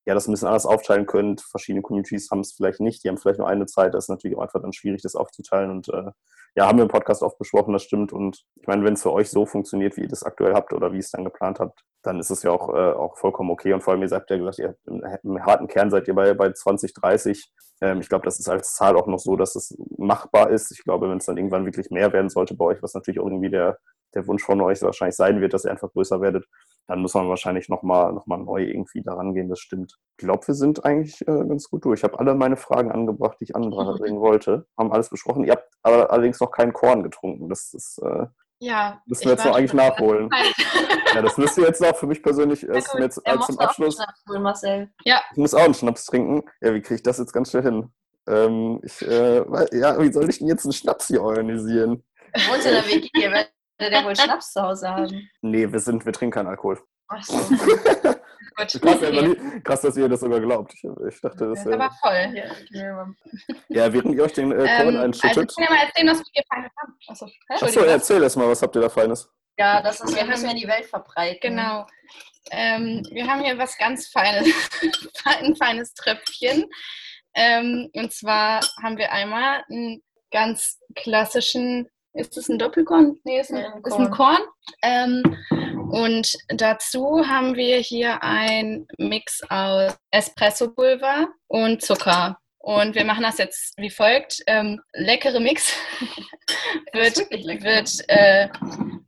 [0.08, 1.42] ja, das ein bisschen anders aufteilen könnt.
[1.42, 3.92] Verschiedene Communities haben es vielleicht nicht, die haben vielleicht nur eine Zeit.
[3.92, 5.70] Das ist natürlich auch einfach dann schwierig, das aufzuteilen.
[5.70, 6.12] Und äh,
[6.56, 8.10] ja, haben wir im Podcast oft besprochen, das stimmt.
[8.14, 10.92] Und ich meine, wenn es für euch so funktioniert, wie ihr das aktuell habt oder
[10.92, 13.72] wie ihr es dann geplant habt, dann ist es ja auch, äh, auch vollkommen okay.
[13.72, 16.14] Und vor allem, ihr habt ja gesagt, ihr habt im, im harten Kern seid ihr
[16.14, 17.52] bei, bei 20, 30.
[17.80, 20.70] Ähm, ich glaube, das ist als Zahl auch noch so, dass es machbar ist.
[20.72, 23.26] Ich glaube, wenn es dann irgendwann wirklich mehr werden sollte bei euch, was natürlich auch
[23.26, 23.78] irgendwie der,
[24.14, 26.46] der Wunsch von euch wahrscheinlich sein wird, dass ihr einfach größer werdet,
[26.86, 29.98] dann muss man wahrscheinlich nochmal noch mal neu irgendwie daran gehen, das stimmt.
[30.12, 32.00] Ich glaube, wir sind eigentlich äh, ganz gut durch.
[32.00, 35.44] Ich habe alle meine Fragen angebracht, die ich anbringen wollte, haben alles besprochen.
[35.44, 37.48] Ihr habt aber allerdings noch keinen Korn getrunken.
[37.48, 38.26] Das ist, äh,
[38.60, 39.00] Ja.
[39.06, 40.30] Müssen wir jetzt noch eigentlich nachholen.
[41.14, 43.46] Ja, das müsst ihr jetzt noch für mich persönlich erst gut, jetzt er als muss
[43.46, 43.94] zum auch einen Abschluss.
[43.96, 44.90] Schnaps holen, Marcel.
[45.04, 46.42] Ich muss auch einen Schnaps trinken.
[46.60, 47.90] Ja, wie kriege ich das jetzt ganz schnell hin?
[48.28, 49.38] Ähm, ich, äh,
[49.72, 52.04] ja, wie soll ich denn jetzt einen Schnaps hier organisieren?
[52.50, 53.08] Wohnst du in der WG?
[53.14, 55.28] Ihr werdet der wohl Schnaps zu Hause haben.
[55.40, 56.78] Nee, wir sind, wir trinken keinen Alkohol.
[57.08, 57.36] Ach so.
[58.58, 58.82] Gut.
[58.82, 60.74] Krass, ja, nie- krass, dass ihr das sogar glaubt.
[60.74, 62.36] Ich, ich dachte, das Das ist aber äh, voll.
[62.72, 63.06] Ja.
[63.68, 65.50] Ja, während ihr euch den äh, Korn Ähm, also einschüttet.
[65.50, 66.94] ich kann ja mal erzählen, was wir hier feines haben.
[67.06, 67.34] Achso, Achso,
[67.66, 67.88] Entschuldigung.
[67.94, 69.30] erzähl erst mal, was habt ihr da Feines?
[69.58, 71.38] Ja, das ist, Wir müssen haben- in die Welt verbreiten.
[71.40, 71.86] Genau.
[72.50, 74.48] Ähm, wir haben hier was ganz Feines,
[75.24, 76.64] ein feines Tröpfchen.
[77.34, 80.02] Ähm, und zwar haben wir einmal einen
[80.32, 83.18] ganz klassischen, ist das ein Doppelkorn?
[83.24, 84.40] Nee, ist ein, Ja, ein ist ein Korn.
[84.82, 85.22] Ähm,
[85.90, 92.38] und dazu haben wir hier ein Mix aus Espressopulver und Zucker.
[92.58, 94.42] Und wir machen das jetzt wie folgt.
[94.46, 95.72] Ähm, leckere Mix
[96.92, 97.64] wird, lecker.
[97.64, 98.48] wird äh,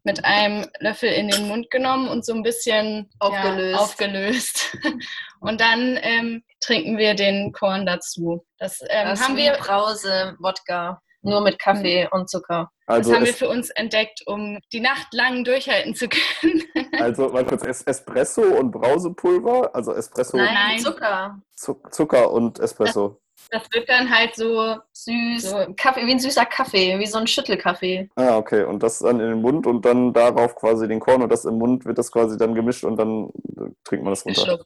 [0.05, 3.75] mit einem Löffel in den Mund genommen und so ein bisschen Aufgelöst.
[3.75, 4.77] Ja, aufgelöst.
[5.41, 8.45] Und dann ähm, trinken wir den Korn dazu.
[8.59, 11.01] Das, ähm, Das haben wir, Brause, Wodka.
[11.23, 12.71] Nur mit Kaffee und Zucker.
[12.99, 16.63] Das Also, haben wir für uns entdeckt, um die Nacht lang durchhalten zu können.
[16.99, 20.79] also mal kurz, Es- Espresso und Brausepulver, also Espresso, Nein, Nein.
[20.81, 21.41] Zucker.
[21.57, 23.21] Zuck- Zucker und Espresso.
[23.51, 25.43] Das wird dann halt so, Süß.
[25.51, 25.67] So.
[25.77, 28.09] Kaffee, wie ein süßer Kaffee, wie so ein Schüttelkaffee.
[28.17, 28.65] Ah, okay.
[28.65, 31.59] Und das dann in den Mund und dann darauf quasi den Korn und das im
[31.59, 34.59] Mund wird das quasi dann gemischt und dann äh, trinkt man das runter.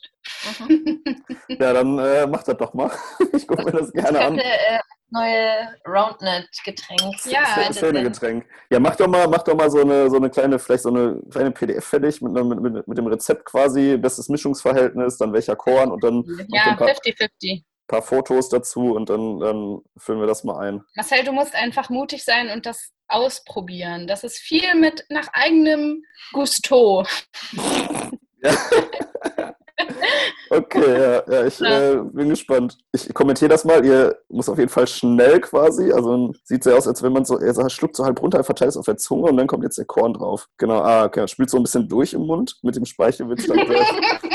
[0.69, 1.05] Mhm.
[1.49, 2.91] Ja, dann äh, macht das doch mal.
[3.33, 4.33] Ich gucke mir das gerne Ich an.
[4.37, 4.79] hatte äh,
[5.11, 7.15] neue Roundnet-Getränk.
[7.27, 8.47] Ja, Schö- Schöne Getränk.
[8.71, 11.21] Ja, mach doch mal, mach doch mal so eine, so eine kleine, vielleicht so eine
[11.31, 15.57] kleine PDF fertig mit, einer- mit, mit, mit dem Rezept quasi, bestes Mischungsverhältnis, dann welcher
[15.57, 17.63] Korn und dann Ja, ein paar, 50-50.
[17.87, 20.83] Paar Fotos dazu und dann, dann füllen wir das mal ein.
[20.95, 24.07] Marcel, du musst einfach mutig sein und das ausprobieren.
[24.07, 27.05] Das ist viel mit nach eigenem Gusto.
[30.51, 31.93] Okay, ja, ja ich Ja.
[31.93, 32.79] äh, bin gespannt.
[32.93, 33.85] Ich kommentiere das mal.
[33.85, 35.93] Ihr muss auf jeden Fall schnell quasi.
[35.93, 38.71] Also sieht sehr aus, als wenn man so, er schluckt so halb runter, er verteilt
[38.71, 40.49] es auf der Zunge und dann kommt jetzt der Korn drauf.
[40.59, 41.27] Genau, ah, okay.
[41.27, 43.47] Spült so ein bisschen durch im Mund mit dem Speichelwitz.
[43.47, 43.59] Dann.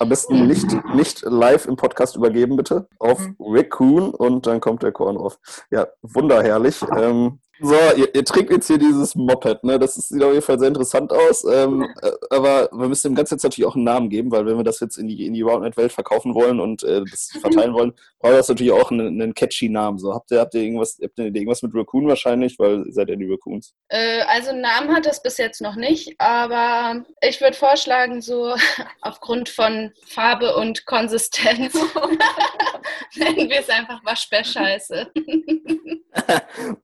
[0.00, 2.88] Am besten nicht, nicht live im Podcast übergeben, bitte.
[2.98, 3.36] Auf Mhm.
[3.40, 5.38] Raccoon und dann kommt der Korn drauf.
[5.70, 6.80] Ja, wunderherrlich.
[6.96, 9.78] Ähm, so, ihr, ihr trinkt jetzt hier dieses Moped, ne?
[9.78, 11.44] Das sieht auf jeden Fall sehr interessant aus.
[11.44, 14.56] Ähm, äh, aber wir müssen dem Ganzen jetzt natürlich auch einen Namen geben, weil wenn
[14.56, 17.94] wir das jetzt in die, in die Roundnet-Welt verkaufen wollen und äh, das verteilen wollen,
[18.20, 19.98] braucht das natürlich auch einen, einen catchy Namen.
[19.98, 23.08] So, habt ihr, habt ihr irgendwas, habt ihr irgendwas mit Raccoon wahrscheinlich, weil ihr seid
[23.08, 23.74] ja die Raccoons.
[23.88, 28.54] Äh, also einen Namen hat es bis jetzt noch nicht, aber ich würde vorschlagen, so
[29.02, 31.74] aufgrund von Farbe und Konsistenz
[33.16, 35.10] nennen wir es einfach Waschbärscheiße.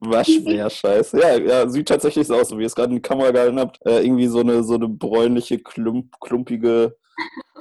[0.00, 0.63] Waschbär-Scheiße.
[1.12, 3.84] Ja, ja, sieht tatsächlich so aus, wie ihr es gerade in die Kamera gehalten habt.
[3.86, 6.96] Äh, irgendwie so eine, so eine bräunliche, klump, klumpige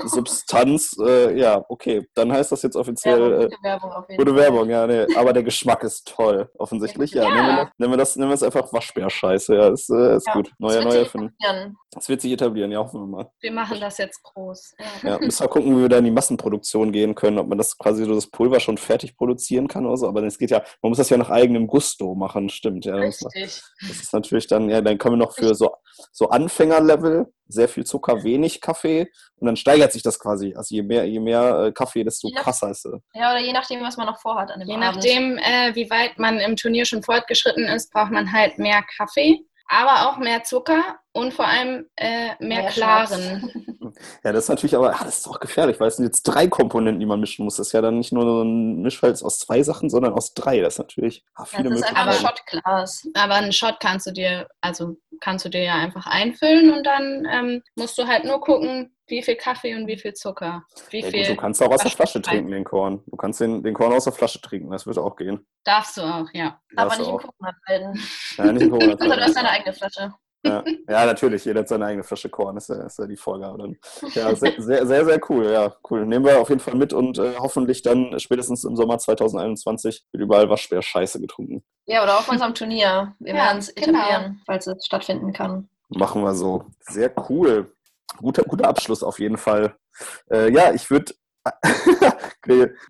[0.06, 0.96] Substanz.
[1.00, 2.08] Äh, ja, okay.
[2.16, 3.20] Dann heißt das jetzt offiziell.
[3.20, 4.36] Werbung, äh, gute Werbung auf jeden Gute.
[4.36, 5.16] Werbung, ja, nee.
[5.16, 7.12] Aber der Geschmack ist toll, offensichtlich.
[7.12, 7.30] Ja, Ja.
[7.34, 9.56] Nehmen, wir das, nehmen, wir das, nehmen wir es einfach Waschbär-Scheiße.
[9.56, 10.48] Ja, ist, äh, ist Ja, gut.
[10.48, 11.78] Das Neuer, neuer etablieren.
[11.92, 13.32] Das wird sich etablieren, ja, hoffen wir mal.
[13.40, 14.74] Wir machen das jetzt groß.
[15.04, 17.78] Ja, müssen wir gucken, wie wir da in die Massenproduktion gehen können, ob man das
[17.78, 20.08] quasi so das Pulver schon fertig produzieren kann oder so.
[20.08, 22.86] Aber es geht ja, man muss das ja nach eigenem Gusto machen, stimmt.
[22.86, 23.62] Ja, das, Richtig.
[23.82, 25.76] das ist natürlich dann, ja, dann können wir noch für so,
[26.12, 30.54] so Anfängerlevel sehr viel Zucker, wenig Kaffee und dann steigert sich das quasi.
[30.56, 33.00] Also je mehr, je mehr äh, Kaffee, desto Je nach- krasser ist es.
[33.14, 34.86] Ja, oder je nachdem, was man noch vorhat an dem Je Abend.
[34.96, 39.40] nachdem, äh, wie weit man im Turnier schon fortgeschritten ist, braucht man halt mehr Kaffee,
[39.70, 40.82] aber auch mehr Zucker
[41.14, 43.52] und vor allem äh, mehr, Mehr klaren.
[44.24, 46.48] Ja, das ist natürlich aber, ah, das ist doch gefährlich, weil es sind jetzt drei
[46.48, 47.58] Komponenten, die man mischen muss.
[47.58, 50.62] Das ist ja dann nicht nur so ein Mischverhältnis aus zwei Sachen, sondern aus drei.
[50.62, 52.38] Das ist natürlich ah, Das viele ist einfach ein Möglichkeiten.
[52.64, 53.08] Shotglas.
[53.14, 57.26] Aber einen Shot kannst du dir, also kannst du dir ja einfach einfüllen und dann
[57.32, 60.64] ähm, musst du halt nur gucken, wie viel Kaffee und wie viel Zucker.
[60.90, 63.02] Wie Ja, viel gut, du kannst auch aus der Flasche trinken, den Korn.
[63.08, 65.46] Du kannst den, den Korn aus der Flasche trinken, das wird auch gehen.
[65.64, 66.60] darfst du auch, ja.
[66.76, 67.22] Aber Darfst nicht du im.
[67.22, 68.04] Coconut-Bilden.
[68.38, 68.94] Ja, nicht in Corona.
[69.00, 70.14] Oder du hast deine eigene Flasche.
[70.46, 70.64] Ja.
[70.90, 73.78] ja, natürlich, jeder hat seine eigene Flasche Korn, ist ja, ist ja die Vorgabe dann.
[74.14, 76.06] Ja, sehr, sehr, sehr, sehr cool, ja, cool.
[76.06, 80.24] Nehmen wir auf jeden Fall mit und äh, hoffentlich dann spätestens im Sommer 2021 wird
[80.24, 81.64] überall Waschbär-Scheiße getrunken.
[81.86, 83.16] Ja, oder auf unserem Turnier.
[83.20, 84.00] Wir Ja, werden es genau.
[84.00, 85.70] etablieren, falls es stattfinden kann.
[85.90, 86.66] Machen wir so.
[86.82, 87.74] Sehr cool.
[88.18, 89.76] Guter, guter Abschluss auf jeden Fall.
[90.32, 91.14] Äh, ja, ich würde.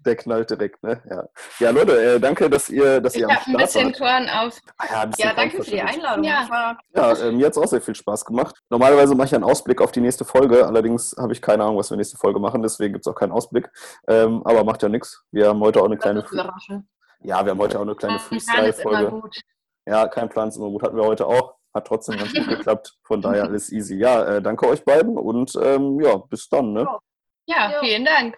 [0.06, 1.02] Der knallt direkt, ne?
[1.10, 1.24] Ja,
[1.60, 3.98] ja Leute, äh, danke, dass ihr, dass Ich ihr am habe ein Start bisschen wart.
[3.98, 4.60] Korn auf.
[4.78, 5.82] Ah ja, Ja, danke für die.
[5.82, 6.24] Einladung.
[6.24, 6.78] Ja.
[6.96, 8.56] Ja, äh, mir hat es auch sehr viel Spaß gemacht.
[8.70, 11.90] Normalerweise mache ich einen Ausblick auf die nächste Folge, allerdings habe ich keine Ahnung, was
[11.90, 13.70] wir nächste Folge machen, deswegen gibt es auch keinen Ausblick.
[14.08, 15.24] Ähm, aber macht ja nichts.
[15.32, 16.24] Wir haben heute auch eine kleine,
[17.22, 19.22] ja, wir haben heute auch eine kleine Freestyle-Folge.
[19.86, 21.56] Ja, kein Plan ist immer gut, hatten wir heute auch.
[21.74, 22.96] hat trotzdem ganz gut geklappt.
[23.04, 23.96] Von daher alles easy.
[23.98, 26.74] Ja, äh, danke euch beiden und ähm, ja, bis dann.
[26.74, 26.88] Ne?
[27.48, 27.74] Ja.
[27.82, 28.38] vielen Dank.